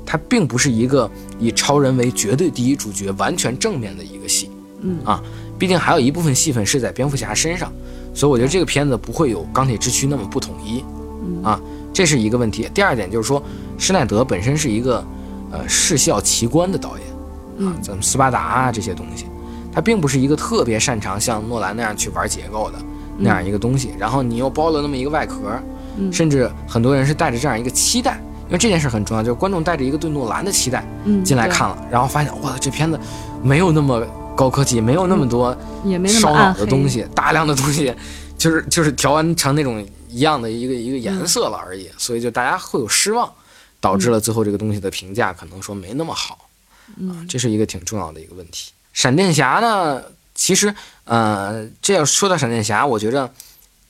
[0.06, 4.50] 它并不是一个以超人为绝对第一主角、完全正面的一个戏，
[4.80, 4.98] 嗯。
[5.04, 5.22] 啊，
[5.58, 7.70] 毕竟还有一部分戏份是在蝙蝠侠身上，
[8.14, 10.82] 所以我觉得这个片子不会有钢铁之躯那么不统一，
[11.22, 11.44] 嗯。
[11.44, 11.60] 啊，
[11.92, 12.68] 这是一个问题。
[12.72, 13.42] 第二点就是说，
[13.76, 15.04] 施耐德本身是一个
[15.50, 17.16] 呃视效奇观的导演，啊
[17.58, 19.26] 嗯，咱们斯巴达啊这些东西，
[19.70, 22.78] 他并不是一个特别擅长像诺兰那样去玩结构的。
[23.20, 25.36] 那样一个东西，然后你又包了那么一个外壳，
[25.98, 32.98] 嗯甚至很多人是带着这样一个期待，因为这件事很重要，就是观众带着一个对诺兰的期待嗯，进来看了，然后发现哇，这片子
[33.42, 34.04] 没有那么
[34.34, 35.56] 高科技，没有那么多
[36.08, 36.88] 烧脑的东。
[36.88, 37.94] 西，大量的东西
[38.38, 43.30] 就是就是调完成那种一样的一个一个颜色了而已，所以就大家会有失望，
[43.80, 46.46] 导致了最后这个东西的评价可能说没那么好。
[46.96, 48.72] 嗯这是一个挺重要的一个问题。
[48.92, 50.02] 闪电侠呢，
[50.40, 50.74] 其实
[51.04, 53.30] 呃，这要说到闪电侠，我觉着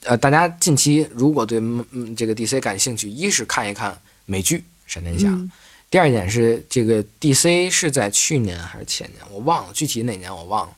[0.03, 5.49] 呃，大家近期如果对嗯嗯这个 DC 感兴趣，一是看一看美剧《闪电侠》嗯
[5.89, 10.73] 第二点是这个 DC 是在去年还是前年，我忘了具体哪年我忘了，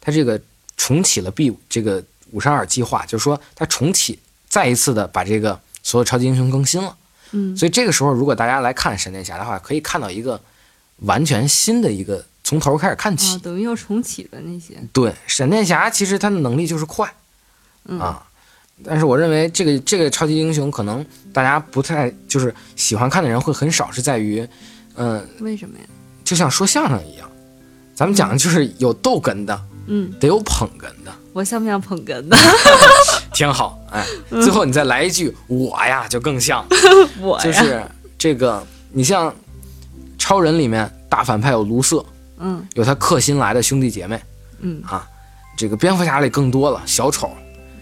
[0.00, 0.40] 它这个
[0.78, 6.96] 重启了 B 这个五十二计划，就是说它重启再一次的把这个所有超级英雄更新了。
[7.32, 10.40] 嗯所以这个时候，如果大家来看闪电侠的话，可以看到一个
[11.00, 13.34] 完全新的一个从头开始看起。
[13.34, 14.74] 啊，等于要重启了那些。
[14.90, 17.06] 对，闪电侠其实他的能力就是快
[17.84, 18.26] 嗯啊，
[18.82, 24.48] 但是我认为这个这个超级英雄可能大家不太就是喜欢看的人会很少，是在于，
[24.96, 25.84] 嗯、为什么呀？
[26.24, 27.30] 就像说相声一样，
[27.94, 32.36] 咱们讲的就是有逗哏的，嗯，得有捧哏的，我像不像捧哏的？
[33.34, 33.78] 挺好。
[33.90, 36.64] 哎，嗯最后你再来一句我呀，就更像。
[37.20, 37.82] 我呀，就是
[38.16, 39.34] 这个，你像
[40.18, 42.04] 超人里面大反派有卢瑟，
[42.38, 42.66] 嗯。
[42.74, 44.20] 有他克星来的兄弟姐妹，
[44.60, 44.82] 嗯。
[44.86, 45.06] 啊
[45.56, 47.30] 这个蝙蝠侠里更多了，小丑、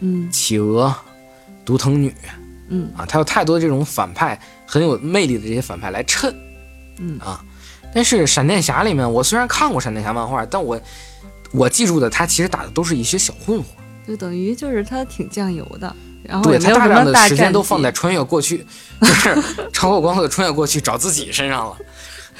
[0.01, 0.31] 嗯。
[0.31, 0.95] 企鹅、
[1.65, 2.15] 独藤女。
[2.69, 2.91] 嗯。
[2.97, 6.35] 啊，他有太多这种反派很有魅力的这些反派来衬。
[6.99, 7.19] 嗯。
[7.19, 7.45] 啊。
[7.95, 10.81] 但是闪电侠里面，我虽然看过闪电侠漫画，但我
[11.53, 13.67] 我记住的他其实打的都是一些小混混。
[14.07, 18.65] 就等于就是他挺酱油的，然后对他大量的时间都放在穿越过去，
[19.01, 19.37] 就是
[19.73, 21.77] 超过光速的穿越过去找自己身上了，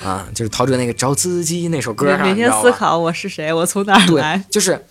[0.05, 2.53] 啊，就是陶喆那个找自己那首歌上，每每天？
[2.61, 4.85] 思考我是谁，我从哪儿对来。，就是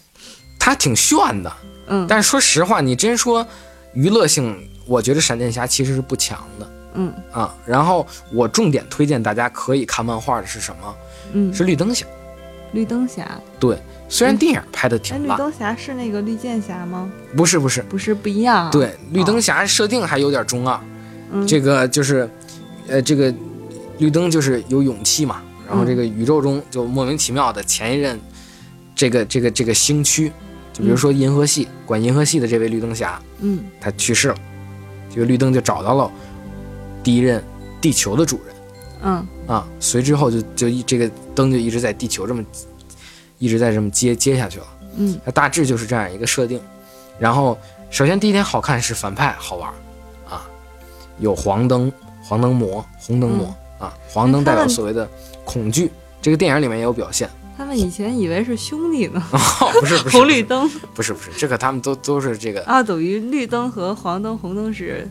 [0.59, 1.51] 他挺炫的，
[1.87, 3.45] 嗯但是说实话，你真说
[3.93, 7.53] 娱乐性，我觉得闪电侠其实是不强的嗯啊。
[7.65, 10.95] 然后我重点推荐大家可以看漫画的是什么？
[11.33, 12.05] 嗯，是绿灯侠。
[12.71, 13.39] 绿灯侠。
[13.59, 13.77] 对，
[14.09, 17.09] 虽然电影拍的哎，挺烂，绿灯侠是那个绿箭侠吗？
[17.37, 18.71] 不是不是，不是，不一样啊。
[18.71, 20.79] 对，绿灯侠设定还有点中二。
[21.31, 22.29] 嗯这个就是，
[22.87, 23.33] 呃，这个
[23.97, 28.19] 绿灯就是有勇气嘛，然后这个宇宙中就莫名其妙的前一任
[28.93, 30.31] 这个这个这个星区，
[30.73, 33.59] 就比如说银河系、管银河系的这位绿灯侠，嗯。
[33.79, 34.35] 他去世了，
[35.09, 36.11] 这个绿灯就找到了
[37.03, 37.43] 第一任
[37.79, 38.55] 地球的主人
[39.03, 39.27] 嗯。
[39.47, 42.43] 啊，随之后就就一这个灯就一直在地球这么
[43.37, 44.65] 一直在这么接接下去了。
[44.97, 45.17] 嗯。
[45.23, 46.59] 它大致就是这样一个设定。
[47.17, 47.57] 然后
[47.89, 49.71] 首先第一点好看是反派好玩
[50.29, 50.45] 啊，
[51.19, 51.91] 有黄灯、
[52.23, 55.09] 黄灯魔、红灯魔、啊，黄灯代表所谓的
[55.43, 57.29] 恐惧，这个电影里面也有表现。
[57.57, 65.07] 他们以前以为是兄弟呢，哦，不是 不是，红绿灯不是不是，这个他们都都是这个啊，等于绿灯和黄灯、红灯是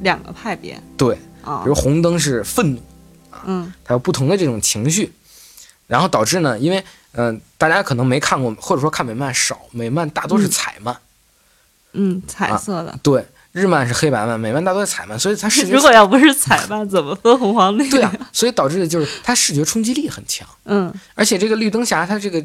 [0.00, 1.74] 两个派别对，啊比如。
[1.74, 2.80] 红灯是愤怒，
[3.44, 5.12] 嗯它有不同的这种情绪，
[5.88, 6.78] 然后导致呢，因为
[7.12, 10.96] 嗯、呃大家可能没看过，或者说看美漫少，美漫大多是嗯彩漫，
[11.94, 12.96] 嗯，彩色的。
[13.02, 17.88] 对，日漫是黑白漫，美漫大多是彩漫，所以它视觉如果要不是彩漫，怎么分红黄绿？
[17.88, 20.46] 对啊，所以导致的就是它视觉冲击力很强。
[20.64, 22.44] 嗯而且这个绿灯侠他这个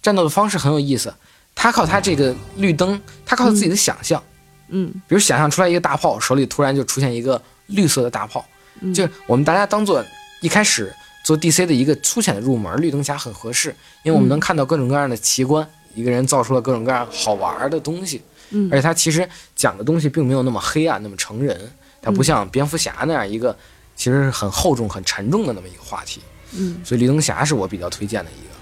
[0.00, 1.12] 战斗的方式很有意思，
[1.54, 4.22] 他靠他这个绿灯，他靠自己的想象，
[4.68, 8.44] 嗯比如想象出来一个大炮，手里突然就出现一个绿色的大炮，
[8.80, 10.04] 嗯，就是我们大家当做
[10.40, 18.22] 一开始做 DC 的一个粗浅的入门，绿灯侠很合适，因为我们嗯能看到各种各样的奇观，一个人造出了各种各样好玩的东西，
[18.54, 23.54] 嗯而且他其实讲的东西并没有那么黑暗，那么成人，它不嗯像蝙蝠侠那样一个
[23.94, 28.54] 其实很厚重、很沉重的那么一个话题，嗯，所以绿灯侠是我比较推荐的一个。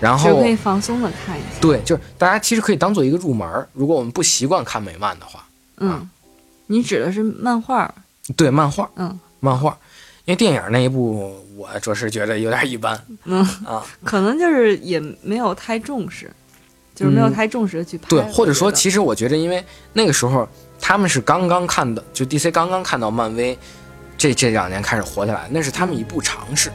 [0.00, 1.60] 然后就可以放松的看一下。
[1.60, 3.68] 对，就是大家其实可以当做一个入门儿。
[3.74, 6.08] 如果我们不习惯看美漫的话，嗯，
[6.68, 7.92] 你指的是漫画？
[8.34, 9.78] 对漫画，嗯漫画，
[10.24, 13.84] 因为电影那一部我着实觉得有点一般嗯，啊。
[14.02, 16.32] 可能就是也没有太重视，
[17.00, 18.06] 就是没有嗯太重视的去拍。
[18.10, 20.46] 对，或者说，其实我觉得，因为那个时候
[20.78, 23.58] 他们是刚刚看的，就 DC 刚刚看到漫威
[24.18, 26.68] 这这两年开始活起来，那是他们一步尝试，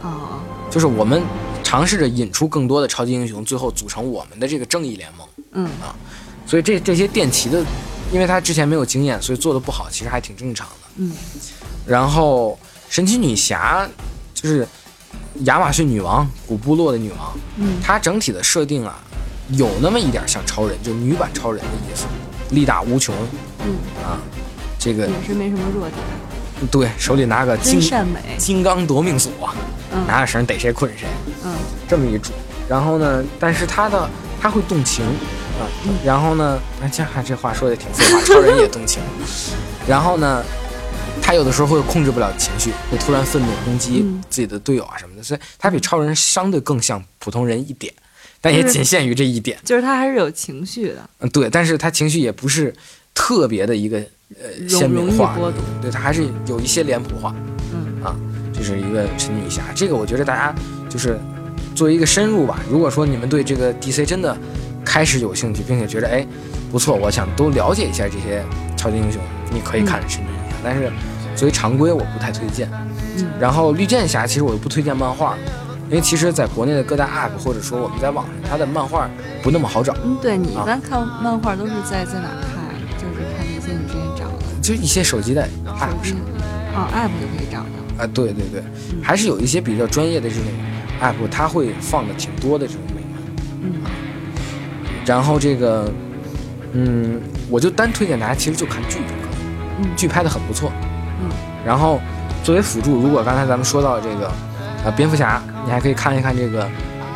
[0.00, 0.38] 啊，
[0.70, 1.20] 就是我们
[1.64, 5.26] 尝试着引出更多的超级英雄，最后组成我们的这个正义联盟。
[5.54, 5.68] 嗯
[6.46, 7.64] 所以这这些电骑的，
[8.12, 10.88] 因为他之前没有经验，所以做的不好，其实还挺正常的。
[10.96, 11.12] 嗯
[11.84, 12.56] 然后
[12.88, 13.88] 神奇女侠
[14.32, 14.66] 就是
[15.44, 19.02] 亚马逊女王，古部落的女王，嗯她整体的设定啊，
[19.52, 22.06] 有那么一点像超人，就女版超人的意思，
[22.54, 23.14] 力大无穷
[23.60, 24.18] 嗯，啊。
[24.78, 27.80] 这个也是没什么弱点，对，手里拿个金。
[28.36, 29.30] 金刚夺命锁，
[29.92, 31.06] 嗯拿个绳逮谁困谁，
[31.44, 31.54] 嗯
[31.86, 32.32] 这么一主。
[32.68, 34.10] 然后呢，但是他的
[34.40, 39.00] 他会动情啊，嗯然后呢，哎，这还这话说的挺废话， 超人也动情。
[39.86, 40.42] 然后呢，
[41.22, 47.94] 他有的时候会控制不了情绪，会突然愤怒攻击嗯自己的队友啊什么的，所以他比超人相对更像普通人一点，
[48.42, 49.56] 但也仅限于这一点。
[49.64, 52.74] 就是他还是有情绪的，嗯，对，但是他情绪也不是
[53.14, 53.98] 特别的一个
[54.38, 55.38] 呃鲜明化
[55.80, 57.34] 对他还是有一些脸谱化。
[57.72, 58.14] 嗯啊，
[58.52, 59.62] 这是一个神奇女侠。
[59.74, 60.54] 这个我觉得大家
[60.90, 61.18] 就是
[61.74, 62.60] 作为一个深入吧。
[62.68, 64.36] 如果说你们对这个 DC 真的
[64.84, 66.26] 开始有兴趣，并且觉得哎
[66.70, 68.44] 不错，我想都了解一下这些
[68.76, 70.56] 超级英雄，你可以看神奇女侠。
[70.64, 70.90] 但是
[71.36, 72.68] 作为常规，我不太推荐。
[72.72, 75.36] 嗯然后绿箭侠其实我又不推荐漫画，
[75.92, 79.06] 因为其实在国内的各大 App 或者说我们在网上，它的漫画
[79.42, 82.64] 不那么好找，嗯，对你一啊般看漫画都是在在哪儿看？
[82.96, 86.16] 就是看那些你之前找的就一些手机的 App 上。
[86.74, 88.02] 啊，app 就可以找到。
[88.02, 88.62] 啊，对对对，
[89.02, 90.44] 还是有一些比较专业的这种
[91.02, 93.20] app，它会放的挺多的这种美漫。
[93.60, 93.74] 嗯
[95.04, 95.92] 然后这个，
[96.72, 100.72] 嗯，我就单推荐大家，其实就看剧就可以，嗯剧拍的很不错。
[101.20, 101.28] 嗯，
[101.66, 102.00] 然后
[102.42, 104.32] 作为辅助，如果刚才咱们说到这个，
[104.84, 106.68] 呃，蝙蝠侠，你还可以看一看这个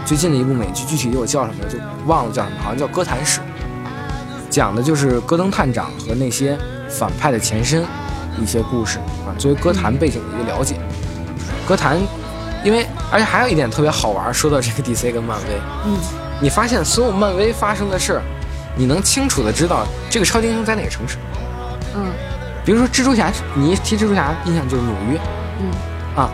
[0.05, 3.40] 最近的一部美剧，具体又叫什么就忘了叫什么，好像叫《哥谭市》，
[4.48, 6.57] 讲的就是戈登探长和那些
[6.88, 7.85] 反派的前身
[8.40, 10.76] 一些故事啊，作为哥谭背景的一个了解。
[11.66, 11.98] 哥谭，
[12.62, 15.96] 因为而且还有一点特别好玩，说到这个 DC 跟漫威，嗯
[16.40, 18.22] 你发现所有漫威发生的事儿，
[18.76, 21.16] 你能清楚的知道这个超级英雄在哪个城市。
[21.96, 22.12] 嗯
[22.64, 25.20] 比如说蜘蛛侠，你一提蜘蛛侠，印象就是纽约
[25.61, 25.70] 嗯
[26.14, 26.31] 啊。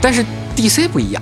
[0.00, 0.24] 但是
[0.62, 1.20] DC 不一样，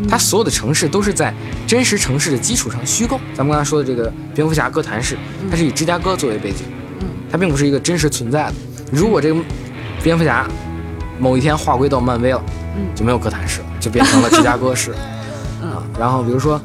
[0.00, 1.34] 嗯，它所有的城市都是在
[1.66, 3.20] 真实城市的基础上虚构。
[3.34, 5.18] 咱们刚才说的这个蝙蝠侠哥谭市，
[5.50, 6.64] 它是以芝加哥作为背景，
[7.00, 8.54] 嗯它并不是一个真实存在的。
[8.90, 9.38] 如果这个
[10.02, 10.48] 蝙蝠侠
[11.18, 12.42] 某一天划归到漫威了，
[12.74, 14.98] 嗯就没有哥谭市了，就变成了芝加哥市 啊
[15.62, 15.82] 嗯。
[16.00, 16.58] 然后比如说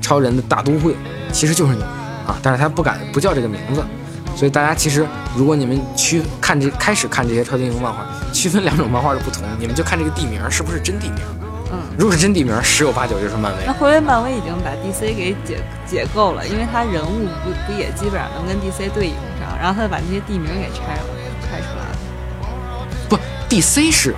[0.00, 0.96] 超人的大都会
[1.32, 1.84] 其实就是纽约
[2.26, 3.84] 啊，但是他不敢不叫这个名字。
[4.34, 7.98] 所以大家其实，如果你们区看这开始看这些超级英雄漫画，
[8.32, 11.18] 区分两种漫画的不同，你们就看这个地名是不是真地名。
[11.72, 11.78] 嗯。
[11.98, 13.72] 如果是真地名，十有八九就是漫威那。
[13.72, 16.46] 会不会漫威已经把 DC 给解解构了？
[16.46, 21.08] 因为他人物不不也基本上能跟 DC 对应上，然后他就把那些地名给拆了，
[21.42, 21.96] 拆出来了。
[23.08, 24.14] 不，DC 是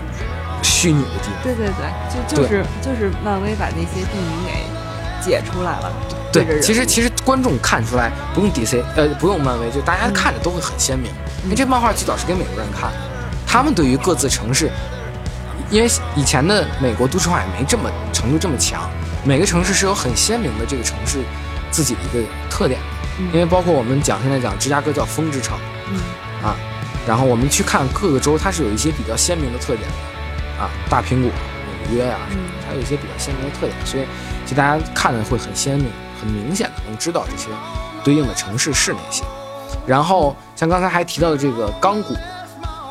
[0.62, 1.38] 虚拟的地名。
[1.42, 4.52] 对对对，就就是就是漫威把那些地名给
[5.24, 5.92] 解出来了。
[6.32, 11.08] 对，其实其实观众看出来不用 DC，呃，不用漫威，就大家看着都会很鲜明。
[11.44, 12.96] 因为这漫画最早是给美国人看的，
[13.46, 14.68] 他们对于各自城市，
[15.74, 18.88] 因为以前的美国都市化也没这么程度这么强，
[19.24, 21.24] 每个城市是有很鲜明的这个城市
[21.72, 22.78] 自己的一个特点。
[23.32, 25.58] 因为包括我们讲现在讲芝加哥叫风之城，
[25.90, 25.98] 嗯。
[26.48, 26.54] 啊，
[27.08, 31.28] 然后我们去看各个州，它是有一些比较鲜明的特点的，啊，大苹果、
[31.88, 34.04] 纽约呀、什么的，它有一些比较鲜明的特点，所以
[34.44, 37.48] 其实大家看的会很鲜明、很明显的能知道这些
[38.04, 39.24] 对应的城市是哪些。
[39.84, 42.14] 然后像刚才还提到的这个钢骨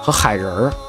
[0.02, 0.83] 和海人儿，嗯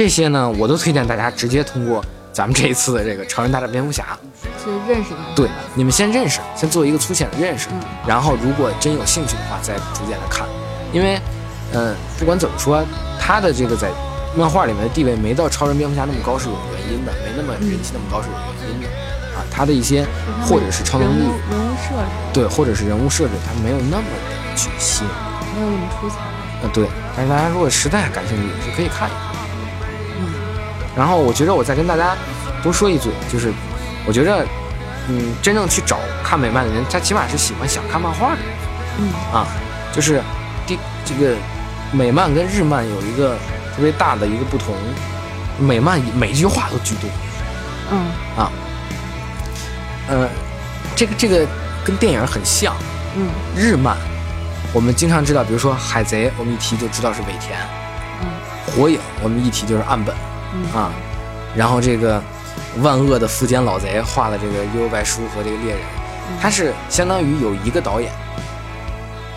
[0.00, 4.16] 这些呢，我都推荐大家直接通过咱们这一次的这个超人大战蝙蝠侠，
[4.64, 5.34] 去认识他。
[5.36, 10.48] 对，你们先认识，先做一个粗浅的认识，嗯然后如果真有兴趣的话，再逐渐的看，
[10.90, 11.20] 因为，
[11.74, 12.82] 嗯、不管怎么说，
[13.20, 13.90] 他的这个在
[14.34, 18.34] 漫画里面的地位没到超人、蝙蝠侠那么高是有原因的，没那么人气那么高是有
[18.64, 18.88] 原因的，
[19.36, 20.06] 啊，他的一些
[20.48, 25.10] 或者是超能力人物，人物设置对，或者是人物设置，他没有那么的去吸引，
[25.54, 26.16] 没有那么出彩。
[26.62, 29.39] 嗯，对，但是大家如果实在感兴趣，也是可以看一看。
[30.94, 32.16] 嗯然后我觉得我再跟大家
[32.62, 33.52] 多说一嘴，就是
[34.04, 34.44] 我觉着，
[35.08, 38.44] 嗯，真正去找看美漫的人，他起码是喜欢想看漫画的人。
[38.98, 39.12] 嗯。
[39.32, 39.46] 啊。
[39.92, 40.20] 就是
[40.66, 41.34] 第这个
[41.92, 43.36] 美漫跟日漫有一个
[43.74, 44.74] 特别大的一个不同，
[45.58, 47.10] 美漫每句话都巨多，
[47.92, 48.06] 嗯。
[50.08, 50.28] 呃，
[50.96, 51.46] 这个这个
[51.84, 52.74] 跟电影很像。
[53.16, 53.28] 嗯。
[53.56, 53.96] 日漫
[54.72, 57.56] 我们经常知道，比如说海贼，我们一提就知道是尾田；
[58.22, 58.28] 嗯
[58.66, 60.14] 火影我们一提就是岸本。
[60.54, 60.92] 嗯啊，
[61.56, 62.22] 然后这个
[62.82, 65.80] 万恶的富坚老贼画了这个幽游白书和这个猎人，
[66.40, 68.12] 他是相当于有一个导演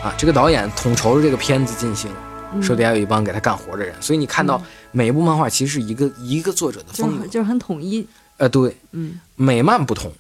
[0.04, 2.12] 啊，这个导演统筹着这个片子进行，
[2.54, 7.28] 嗯手底下有一帮给他干活的人，所以你看到每一部漫画其实是一个一个作者的风格。
[7.28, 8.08] 就是很统一。
[8.38, 10.12] 呃，对，嗯美漫不同，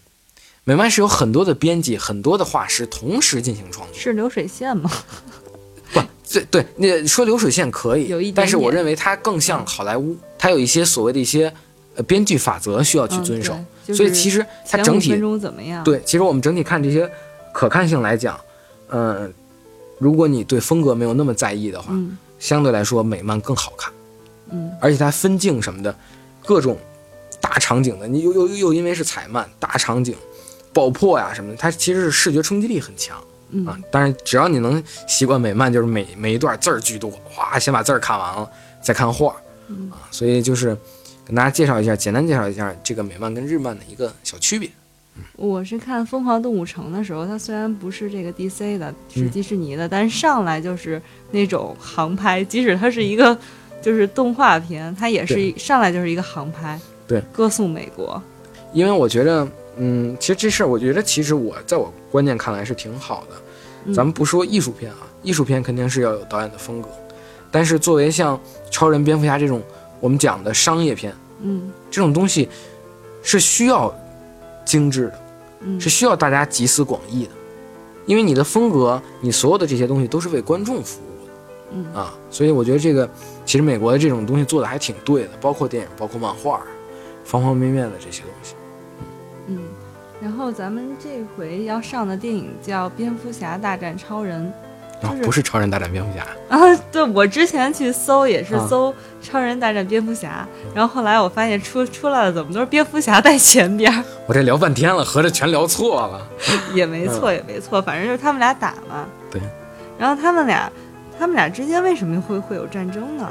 [0.64, 3.98] 美漫是有很多的编辑、很多的画师同时进行创作。
[3.98, 4.90] 是流水线吗？
[6.40, 11.54] 不，对对，你说流水线可以，有一点但是我认为它更像好莱坞，它有一些所谓的一些
[11.96, 13.58] 呃编剧法则需要去嗯遵守。
[13.86, 15.14] 对所以其实它整体
[15.84, 17.10] 对，其实我们整体看这些
[17.54, 18.40] 可看性来讲，
[18.90, 19.34] 嗯、
[20.00, 23.94] 如果你对风格没有那么在意的话，嗯相对来说美漫更好看，
[24.52, 25.94] 嗯而且它分镜什么的，
[26.46, 26.78] 各种
[27.42, 30.16] 大场景的，你又又又又因为是彩漫，大场景、
[30.72, 33.22] 爆破呀什么的，它其实是视觉冲击力很强
[33.54, 33.78] 嗯啊。
[33.92, 38.50] 当然，只要你能习惯美漫，就是每每一段字儿巨多，哗，先把字儿看完了
[38.82, 39.36] 再看画
[39.68, 40.10] 嗯啊。
[40.12, 40.78] 所以就是
[41.26, 44.70] 跟大家介绍一下，简单介绍一下这个美漫跟日漫的一个小区别。
[45.36, 53.38] 我是看《疯狂动物城》的时候，它虽然不是这个 DC 的，是嗯迪士尼的，但是上来就是那种航拍，即使它是一个
[53.80, 58.20] 就是动画片，它也是一上来就是一个航拍，对，歌颂美国。
[58.74, 63.36] 因为我觉得，嗯，其实这事儿，我觉得其实我在我观念看来是挺好的。
[63.86, 63.94] 嗯。
[63.94, 66.90] 咱们不说艺术片啊，艺术片肯定是要有导演的风格，
[67.52, 68.40] 但是作为像
[68.72, 69.62] 超人、蝙蝠侠这种
[70.00, 71.72] 我们讲的商业片，嗯。
[71.92, 72.50] 这种东西
[73.22, 73.94] 是需要
[74.66, 75.20] 精致的，
[75.62, 77.32] 嗯，是需要大家集思广益的，
[78.06, 81.32] 因为你的风格，你所有的这些东西都是为观众服务的。
[81.72, 81.94] 嗯。
[81.94, 83.08] 啊，所以我觉得这个
[83.46, 86.62] 其实美国的这种东西做的还挺对的，包括电影，包括漫画，
[87.24, 88.56] 方方面面的这些东西。
[90.24, 90.26] 嗯。
[90.26, 94.52] 然后咱们这回要上的电影叫《蝙蝠侠大战超人》
[95.04, 104.02] 就是，啊不是超人大战蝙蝠侠，啊，对我之前去搜也是啊搜《超人大战蝙蝠侠》，然后后来我发现出出来了怎么都是蝙蝠侠在前边儿。
[104.26, 106.26] 我这聊半天了，合着全聊错了。
[106.74, 109.06] 也没错，也没错，反正就是他们俩打嘛。
[109.30, 109.42] 对。
[110.00, 110.72] 然后他们俩，
[111.20, 113.30] 他们俩之间为什么会会有战争呢？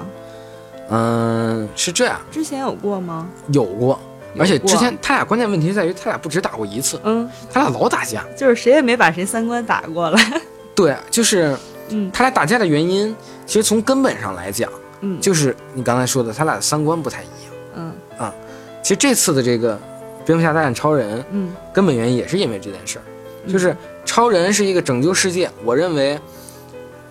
[0.90, 3.26] 嗯，是这样，之前有过吗？
[3.48, 3.98] 有过，有
[4.38, 8.25] 而且之前他俩关键问题在于他俩不止打过一次，嗯，他俩老打架。
[8.37, 10.40] 就是谁也没把谁三观打过来。
[10.75, 11.57] 对，就是
[11.90, 13.14] 嗯他俩打架的原因，
[13.47, 17.55] 其实从根本上来讲，嗯，就是你刚才说的，他俩的三观不太一样。
[17.77, 18.35] 嗯啊
[18.83, 19.79] 其实这次的这个
[20.27, 23.03] 蝙蝠侠大战超人，嗯根本原因也是因为这件事儿，
[23.45, 26.18] 嗯就是超人是一个拯救世界，我认为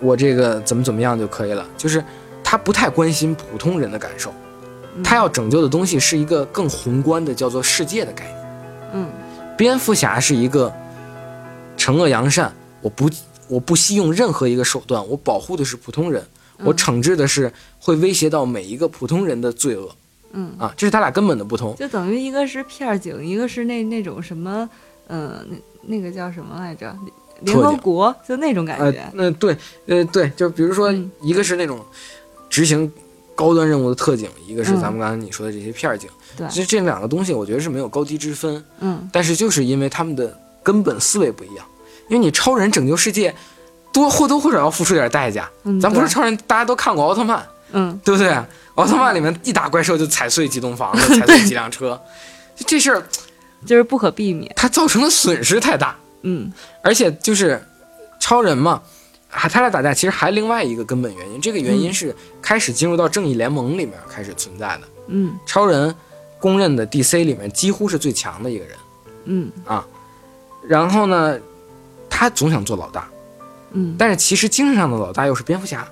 [0.00, 2.02] 我这个怎么怎么样就可以了，就是
[2.42, 4.34] 他不太关心普通人的感受，嗯
[5.02, 8.38] 他要拯救的东西是一个更宏观的叫做世界的概念。
[8.94, 9.08] 嗯
[9.56, 10.72] 蝙蝠侠是一个
[11.76, 13.08] 惩恶扬善，我不
[13.48, 16.24] 我不惜用任何一个手段，我保护的是普通人，
[16.58, 19.94] 我嗯惩治的是会威胁到每一个普通人的罪恶
[20.32, 21.76] 嗯，啊，这是他俩根本的不同。
[21.76, 24.68] 就等于一个是片儿警，一个是那那种什么，
[25.08, 26.96] 嗯、那那个叫什么来着？
[27.40, 29.56] 联合国，就那种感呃觉。，那、对，
[29.86, 31.84] 呃对，就比如说嗯一个是那种
[32.48, 32.90] 执行
[33.34, 36.08] 高端任务的特警，一个是嗯咱们刚才你说的这些片儿警。
[36.36, 41.64] 对其实这两个东西我觉得是没有高低之分，嗯但是就是因为他们的根本思维不一样。
[42.08, 43.34] 因为你超人拯救世界，
[43.92, 45.48] 多或多或少要付出点代价。
[45.64, 48.36] 嗯，咱不是超人，大家都看过奥特曼，嗯对不对？
[48.74, 51.98] 奥特曼里面一打怪兽就踩碎几栋房子， 踩碎几辆车，
[52.66, 53.02] 这事儿
[53.64, 54.52] 就是不可避免。
[54.56, 56.52] 它造成的损失太大，嗯
[56.82, 57.62] 而且就是
[58.18, 58.82] 超人嘛，
[59.34, 64.82] 还他俩打架，其实还另外一个根本原因，这个原因是开始进入到正义联盟里面开始存在的。
[65.06, 65.92] 嗯超人
[66.38, 68.76] 公认的 DC 里面几乎是最强的一个人，
[69.24, 69.84] 嗯啊
[70.68, 71.38] 然后呢，
[72.10, 73.08] 他总想做老大，
[73.72, 75.88] 嗯但是其实精神上的老大又是蝙蝠侠，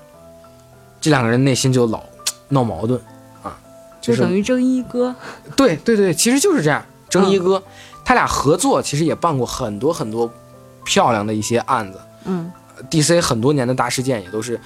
[1.01, 2.03] 这两个人内心就老
[2.47, 3.01] 闹矛盾
[3.41, 3.59] 啊，
[3.99, 5.15] 就就是等于正一哥。
[5.55, 6.85] 对对对，其实就是这样。
[7.09, 7.61] 正一哥，
[8.05, 10.31] 他俩合作其实也办过很多很多
[10.85, 11.99] 漂亮的一些案子。
[12.25, 12.49] 嗯
[12.89, 14.59] DC 很多年的大事件也都是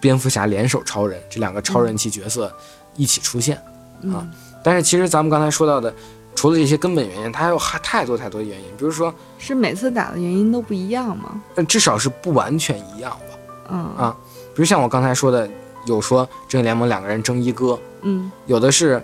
[0.00, 2.52] 蝙蝠侠联手超人这两个超人气角色
[2.96, 3.60] 一起出现。
[4.02, 4.30] 嗯
[4.62, 5.92] 但是其实咱们刚才说到的，
[6.34, 11.40] 除了这些根本原因，它还有还太多太多的原因，比如说，是每次打的原因都不一样吗？
[11.54, 13.38] 但至少是不完全一样吧。
[13.70, 14.16] 嗯啊
[14.54, 15.48] 比如像我刚才说的，
[15.86, 19.00] 有说正义联盟两个人争一哥，嗯有的是，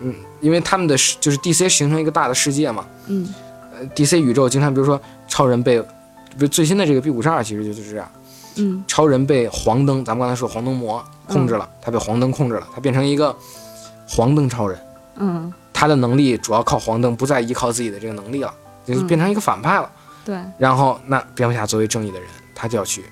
[0.00, 3.32] 嗯，因为他们的世就是 DC 形成一个大的世界嘛，嗯
[3.72, 5.80] 呃，DC 宇宙经常比如说超人被，
[6.34, 8.10] 比如最新的这个 B 五十二其实就是这样，
[8.56, 8.84] 嗯。
[8.86, 13.34] 超人被黄灯，咱们刚才说黄灯魔控制了，他被黄灯控制了，他变成一个
[14.08, 14.78] 黄灯超人，
[15.16, 18.52] 嗯，他的能力主要靠黄灯，不再依靠自己的这个能力了，
[18.84, 19.90] 就是变成一个反派了。
[20.24, 23.04] 对，然后那蝙蝠侠作为正义的人，他就要去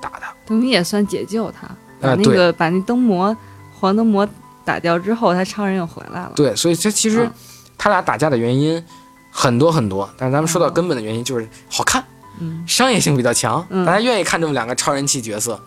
[0.00, 0.32] 打他。
[0.46, 1.68] 等于也算解救他，
[2.00, 3.36] 把呃那个把那灯魔
[3.78, 4.28] 黄灯魔
[4.64, 6.32] 打掉之后，他超人又回来了。
[6.34, 7.32] 对，所以这其实嗯。
[7.82, 8.84] 他俩打架的原因
[9.30, 12.04] 很多很多，但是咱们说到根本的原因就是好看，
[12.40, 15.60] 嗯，商业性比较强，嗯大家愿意看这么两个超人气角色，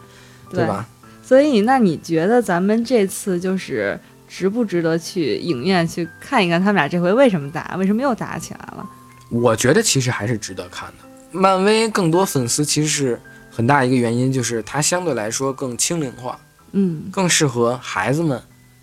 [0.49, 0.85] 对吧？
[1.25, 3.97] 所以，那你觉得咱们这次就是
[4.27, 8.85] 值不值得去影院去看一看他们俩这回为什么打，为什么又打起来了？
[9.29, 11.05] 我觉得其实还是值得看的。
[11.31, 13.19] 漫威更多粉丝其实是
[13.49, 16.37] 很大一个原因，就是它相对来说更轻龄化，
[16.73, 18.39] 嗯更适合孩子们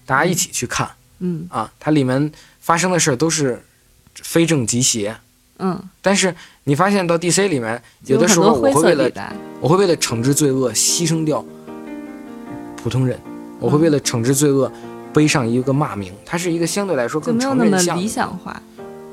[0.06, 1.70] 大家一起去看嗯啊。
[1.78, 3.62] 它里面发生的事儿都是
[4.14, 5.16] 非正即邪，
[5.60, 6.34] 嗯，但是
[6.64, 9.10] 你发现到 DC 里面，有的时候我会为了。
[9.60, 11.44] 我会为了惩治罪恶牺牲掉
[12.82, 13.18] 普通人，
[13.58, 14.72] 我会为了惩治罪恶
[15.12, 18.58] 背上一个骂名，它是一个相对来说更成人像理想化，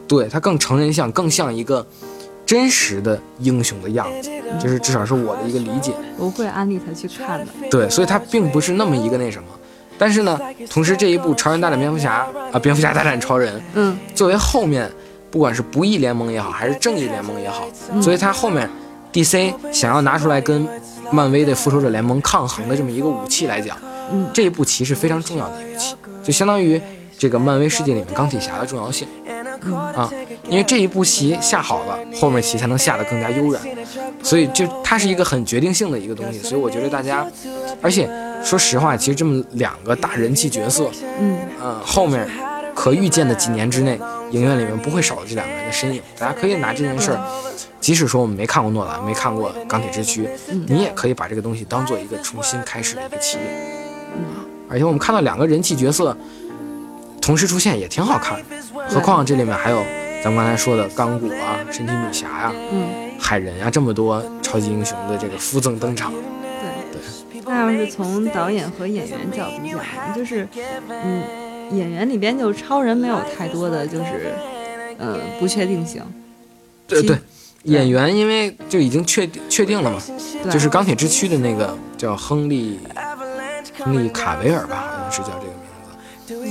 [0.07, 1.85] 对它更成人像，更像一个
[2.45, 5.91] 真实的英雄的样子，就是至少是我的一个理解。
[6.17, 7.47] 我会安利他去看的。
[7.69, 9.49] 对，所以它并不是那么一个那什么。
[9.97, 10.39] 但是呢，
[10.69, 14.89] 同时这一部《超人大战蝙蝠侠》啊，《蝙蝠侠大战超人》嗯作为后面
[15.29, 17.67] 不管是不义联盟也好，还是正义联盟也好，
[18.01, 18.69] 所以他后面
[19.11, 20.67] DC 想要拿出来跟
[21.11, 23.77] 漫威的复仇者联盟抗衡的这么一个武器来讲，
[24.11, 24.27] 嗯。
[24.33, 26.81] 这一步棋是非常重要的一个棋，就相当于
[27.17, 29.07] 这个漫威世界里面钢铁侠的重要性。
[29.95, 30.09] 啊，
[30.47, 33.61] 因为这一步棋下好了，后面棋才能下得更加悠然，
[34.21, 37.25] 所以就它是一个很决定性的一个东西，所以我觉得大家，
[37.81, 38.07] 而且
[38.43, 41.37] 说实话，其实这么两个大人气角色，嗯。
[41.61, 42.29] 嗯，后面
[42.77, 43.99] 可预见的几年之内，
[44.29, 45.99] 影院里面不会少了这两个人的身影。
[46.15, 47.19] 大家可以拿这件事儿，
[47.81, 50.25] 即使说我们没看过诺兰，没看过《钢铁之躯》，
[50.67, 53.47] 你也可以把这个东西当做一个重新开始的一个起点。
[54.15, 54.23] 嗯
[54.69, 56.15] 而且我们看到两个人气角色
[57.21, 58.43] 同时出现，也挺好看的。
[58.87, 59.81] 何况这里面还有
[60.23, 66.13] 咱们刚才说的钢骨啊、神奇女侠呀、嗯，海人呀、这么多超级英雄的这个附赠登场。
[66.91, 67.41] 对。
[67.45, 70.47] 那要是从导演和演员角度讲，就是
[70.89, 71.23] 嗯，
[71.71, 74.33] 演员里边就超人没有太多的就是
[74.97, 76.01] 呃不确定性。
[76.87, 77.17] 对对，
[77.63, 80.01] 演员因为就已经确定确定了嘛，
[80.49, 82.79] 就是钢铁之躯的那个叫亨利，
[83.79, 86.47] 亨利卡维尔吧，好像是叫这个名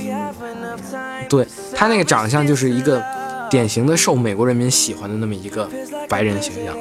[0.77, 0.95] 字。
[1.27, 1.45] 对
[1.75, 3.03] 他那个长相就是一个
[3.49, 5.67] 典型的受美国人民喜欢的那么一个
[6.07, 6.75] 白人形象，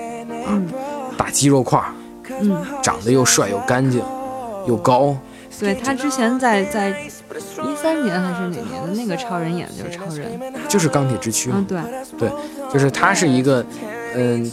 [0.48, 0.68] 嗯
[1.16, 1.82] 大肌肉块，
[2.40, 4.02] 嗯，长得又帅又干净，
[4.66, 5.16] 又高。
[5.58, 12.30] 对他之前在在一三年还是哪年的那个超人演的就是超人，就是钢铁之躯嘛嗯，对对，
[12.72, 13.64] 就是他是一个，
[14.14, 14.50] 嗯，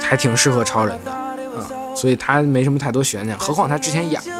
[0.00, 1.12] 还挺适合超人的
[1.56, 3.38] 嗯、所以他没什么太多悬念。
[3.38, 4.32] 何况他之前演过，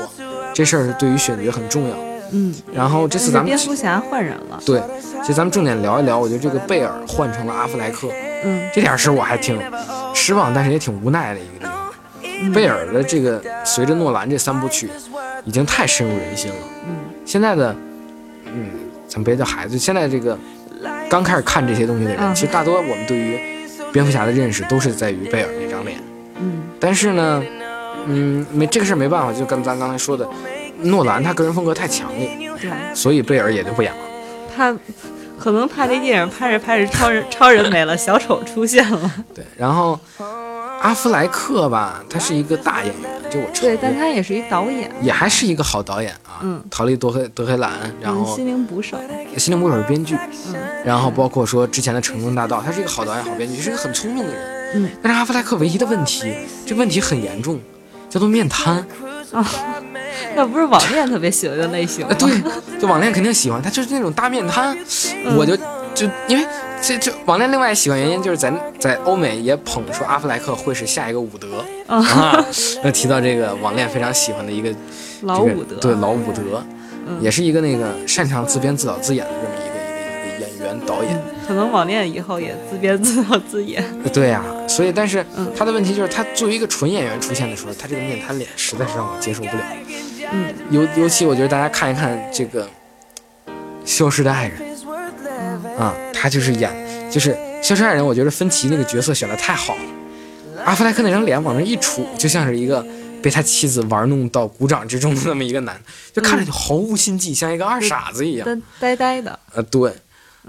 [0.52, 1.96] 这事儿对于选角很重要。
[2.32, 4.82] 嗯，然后这次咱们蝙蝠侠换人了，对，
[5.20, 8.08] 其实咱们重点聊一聊，我觉得这个贝尔换成了阿弗莱克，
[8.42, 9.60] 嗯这点事我还挺
[10.12, 12.52] 失望，但是也挺无奈的一个地方。
[12.52, 14.90] 贝尔的这个随着诺兰这三部曲，
[15.44, 16.56] 已经太深入人心了。
[16.88, 17.74] 嗯现在的，
[18.46, 18.70] 嗯，
[19.08, 20.38] 咱别叫孩子，现在这个
[21.08, 23.38] 刚开始看这些东西的人，嗯其实大多我们对于
[23.92, 25.98] 蝙蝠侠的认识都是在于贝尔那张脸。
[26.38, 27.42] 嗯但是呢，
[28.06, 30.28] 嗯，没这个事儿没办法，就跟咱刚才说的，
[30.82, 33.98] 诺兰他个人风格太强烈，对，所以贝尔也就不演了。
[34.54, 34.76] 他
[35.38, 39.98] 可能拍这电影拍着拍着超人超人没了，小丑出现了，对，然后
[40.84, 46.40] 阿弗莱克吧，他是一个大演员，这我承对，但他也是一导演，也还是一个好导演啊。
[46.42, 47.72] 嗯逃离德黑德黑兰，
[48.02, 48.98] 然嗯，后心灵捕手，
[49.38, 50.14] 心灵捕手是编剧，
[50.48, 50.54] 嗯
[50.84, 54.74] 然后包括说之前的《成功大道》，他是一个好导演、好编剧，是一个很聪明的人。
[54.74, 56.34] 嗯，但是阿弗莱克唯一的问题，
[56.66, 57.58] 这问题很严重，
[58.10, 58.86] 叫做面瘫。
[59.32, 59.42] 啊，
[60.34, 62.14] 那不是网恋特别喜欢的类型吗？
[62.18, 62.30] 对，
[62.80, 64.76] 就网恋肯定喜欢，他就是那种大面瘫，
[65.24, 65.36] 嗯。
[65.36, 65.56] 我就
[65.94, 66.46] 就因为
[66.82, 72.44] 这这网恋另外喜欢原因就是咱在欧美也捧说阿弗莱克会是下一个伍德啊 啊，
[72.82, 74.74] 那提到这个网恋非常喜欢的一个
[75.22, 76.62] 老伍德，对老伍德，
[77.06, 77.16] 嗯。
[77.20, 79.63] 也是一个那个擅长自编自导自演的这么
[80.80, 81.22] 导演。
[81.46, 83.84] 可能网恋以后也自编自导自演。
[84.12, 89.62] 对呀、所以但是嗯他的问题就是他作为一个纯演员出现的时候，他这个面瘫脸实在是让我接受不了。
[90.32, 92.64] 嗯尤尤其我觉得大家看一看这个
[93.84, 94.58] 《消失的爱人》
[95.78, 96.70] 啊，他就是演
[97.10, 99.82] 就是《消失爱人》，我觉得芬奇那个角色选的太好了。
[100.64, 102.84] 阿弗莱克那张脸往那一杵，就像是一个
[103.22, 105.78] 被他妻子玩弄到鼓掌之中的那么一个男，
[106.12, 108.62] 就看着就毫无心计，像一个二傻子一样。
[108.80, 109.92] 呆呆呆的，呃，对。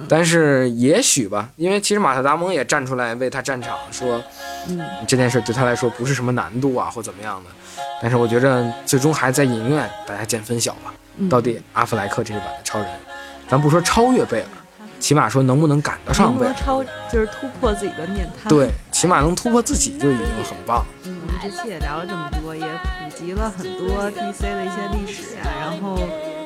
[0.09, 4.21] 但是也许吧，因为其实马特·达蒙也站出来为他站场，说
[4.67, 7.49] 嗯这件事对他来说不是什么难度啊，或怎么样的。
[8.01, 10.93] 但是我觉着最终还在影院大家见分晓吧。
[11.17, 12.87] 嗯到底阿弗莱克这一版的超人，
[13.47, 14.47] 咱不说超越贝尔，
[14.99, 16.53] 起码说能不能赶得上贝尔？
[16.53, 18.49] 超就是突破自己的面瘫？
[18.49, 20.85] 对，起码能突破自己就已经很棒。
[21.05, 25.97] 嗯，我们这期也聊了这么多，也普及了很多 DC 的一些历史呀、然后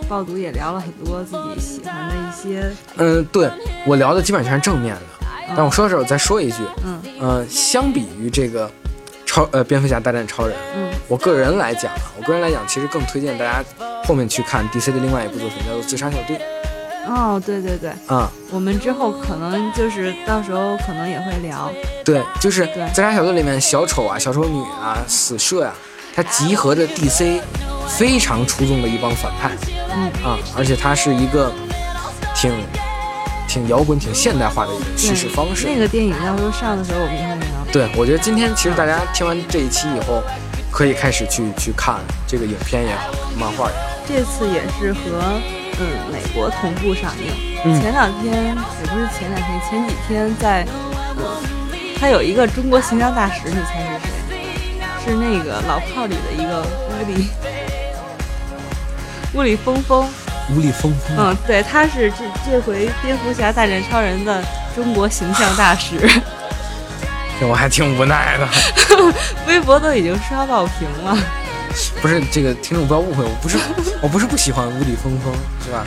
[0.10, 3.48] 爆读也聊了很多自己喜欢的一些，嗯，对
[3.86, 5.02] 我聊的基本上全是正面的。
[5.56, 8.70] 但我说的时候再说一句，嗯呃，相比于这个
[9.26, 13.64] 超呃蝙蝠侠大战超人，嗯我个人来讲啊，我个人来讲，其实更推荐大家
[14.06, 16.38] 后面去看 DC 的另外一部作品，叫做《自杀小队》
[17.12, 21.72] 哦，对对对，嗯、我们之后可能就是到时候可能也会聊，
[22.04, 25.74] 对，就是《自杀小队》里面小丑啊、小丑女啊、死射呀、
[26.16, 27.40] 它集合着 DC
[27.88, 29.52] 非常出众的一帮反派
[29.96, 31.52] 嗯，啊，而且它是一个
[32.36, 32.52] 挺
[33.48, 35.68] 挺摇滚、挺现代化的一种叙事方式。
[35.68, 37.48] 那个电影到时候上的时候我们也会聊。
[37.72, 40.22] 对，我觉得今天其实大家听完这一期以后，
[40.72, 41.96] 可以开始去去看
[42.28, 43.84] 这个影片也好，漫画也好。
[44.08, 45.00] 这次也是和
[45.80, 47.34] 嗯美国同步上映。
[47.66, 50.66] 嗯前两天也不是前两天，前几天在
[51.18, 51.26] 嗯，
[52.00, 54.19] 他有一个中国形象大使，你猜是谁？
[55.06, 57.28] 是那个老炮里的一个屋里
[59.34, 60.08] 屋里风风。
[60.56, 64.44] 屋里风风，嗯，对，他是这这回蝙蝠侠大战超人的
[64.76, 66.00] 中国形象大使，
[67.40, 68.48] 这 我还挺无奈的。
[69.46, 71.16] 微博都已经刷爆屏了。
[72.02, 73.60] 不是这个听众不要误会，我不是
[74.02, 75.32] 我不是不喜欢屋里风风，
[75.64, 75.86] 是吧？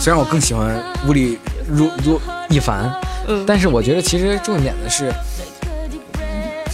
[0.00, 1.38] 虽然我更喜欢屋里
[1.68, 2.92] 如如一凡，
[3.28, 5.14] 嗯，但是我觉得其实重点的是，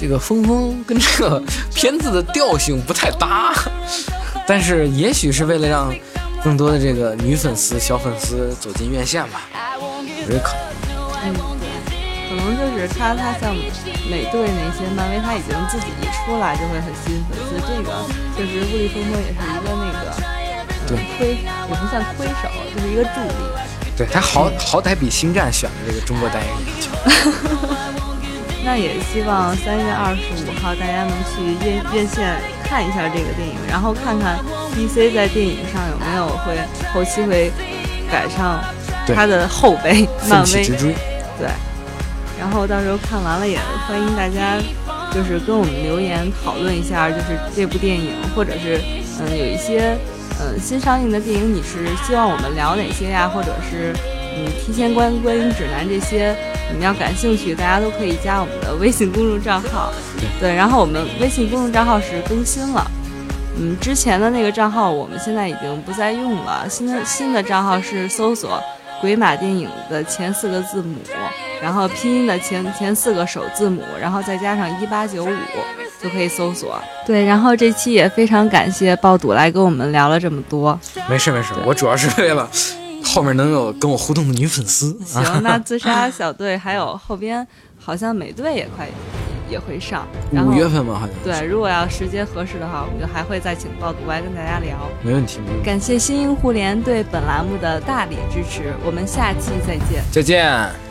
[0.01, 1.43] 这个峰峰跟这个
[1.75, 3.53] 片子的调性不太搭。
[4.47, 5.95] 但是也许是为了让
[6.43, 9.43] 更多的这个女粉丝、小粉丝走进院线吧，
[9.79, 10.63] 有这可能。
[11.25, 11.69] 嗯，对，
[12.31, 13.55] 可能就是他，他像
[14.09, 17.61] 美队那些漫威，他已经自己一出来就会很吸引粉丝。
[17.67, 17.91] 这个
[18.37, 20.17] 确实，物理风风也是一个那个，
[20.87, 23.35] 对嗯，推也不算推手，就是一个助力。
[23.97, 27.99] 对他好好歹比星战选的这个中国代言人强。
[28.65, 34.39] 那也希望三月二十五号大家能去院院线看一下这个电影，然后看看
[34.75, 36.59] DC 在电影上有没有会
[36.93, 37.51] 后期会
[38.11, 38.61] 赶上
[39.15, 40.47] 他的后辈漫威。
[40.47, 40.95] 奋起直追。
[41.39, 41.49] 对，
[42.39, 44.59] 然后到时候看完了也欢迎大家，
[45.15, 48.81] 就是跟我们留言讨论一下，就是这部电影，或者是
[49.21, 49.97] 嗯有一些
[50.41, 53.29] 嗯新上映的电影，你是希望我们聊哪些呀？
[53.29, 53.95] 或者是
[54.37, 56.37] 嗯提前观观影指南这些，
[56.71, 59.93] 你们要感兴趣，大家都可以加我们的微信公众账号。
[60.41, 62.91] 对，然后我们微信公众账号是更新了。
[63.61, 68.63] 嗯，之前的那个账号我们现在已经不再用了，新的新的账号是搜索
[69.01, 70.97] “鬼马电影”的前四个字母，
[71.61, 75.37] 然后拼音的前前四个首字母，然后再加上一八九五
[76.01, 76.81] 就可以搜索。
[77.05, 80.79] 对，然后这期也非常感谢爆肚来跟我们聊了这么多。
[81.09, 82.49] 没事没事，我主要是为了
[83.15, 84.97] 后面能有跟我互动的女粉丝。
[85.05, 87.47] 行， 那自杀小队还有后边
[87.79, 88.89] 好像美队也快
[89.49, 94.77] 也会上，然后五月份嘛，好像对，如果要时间合适的话，我们就还会再请爆读来跟大家聊。
[95.03, 95.65] 没问题，没问题。
[95.65, 100.03] 感谢新英互联对本栏目的大力支持，我们下期再见。
[100.13, 100.88] 再见。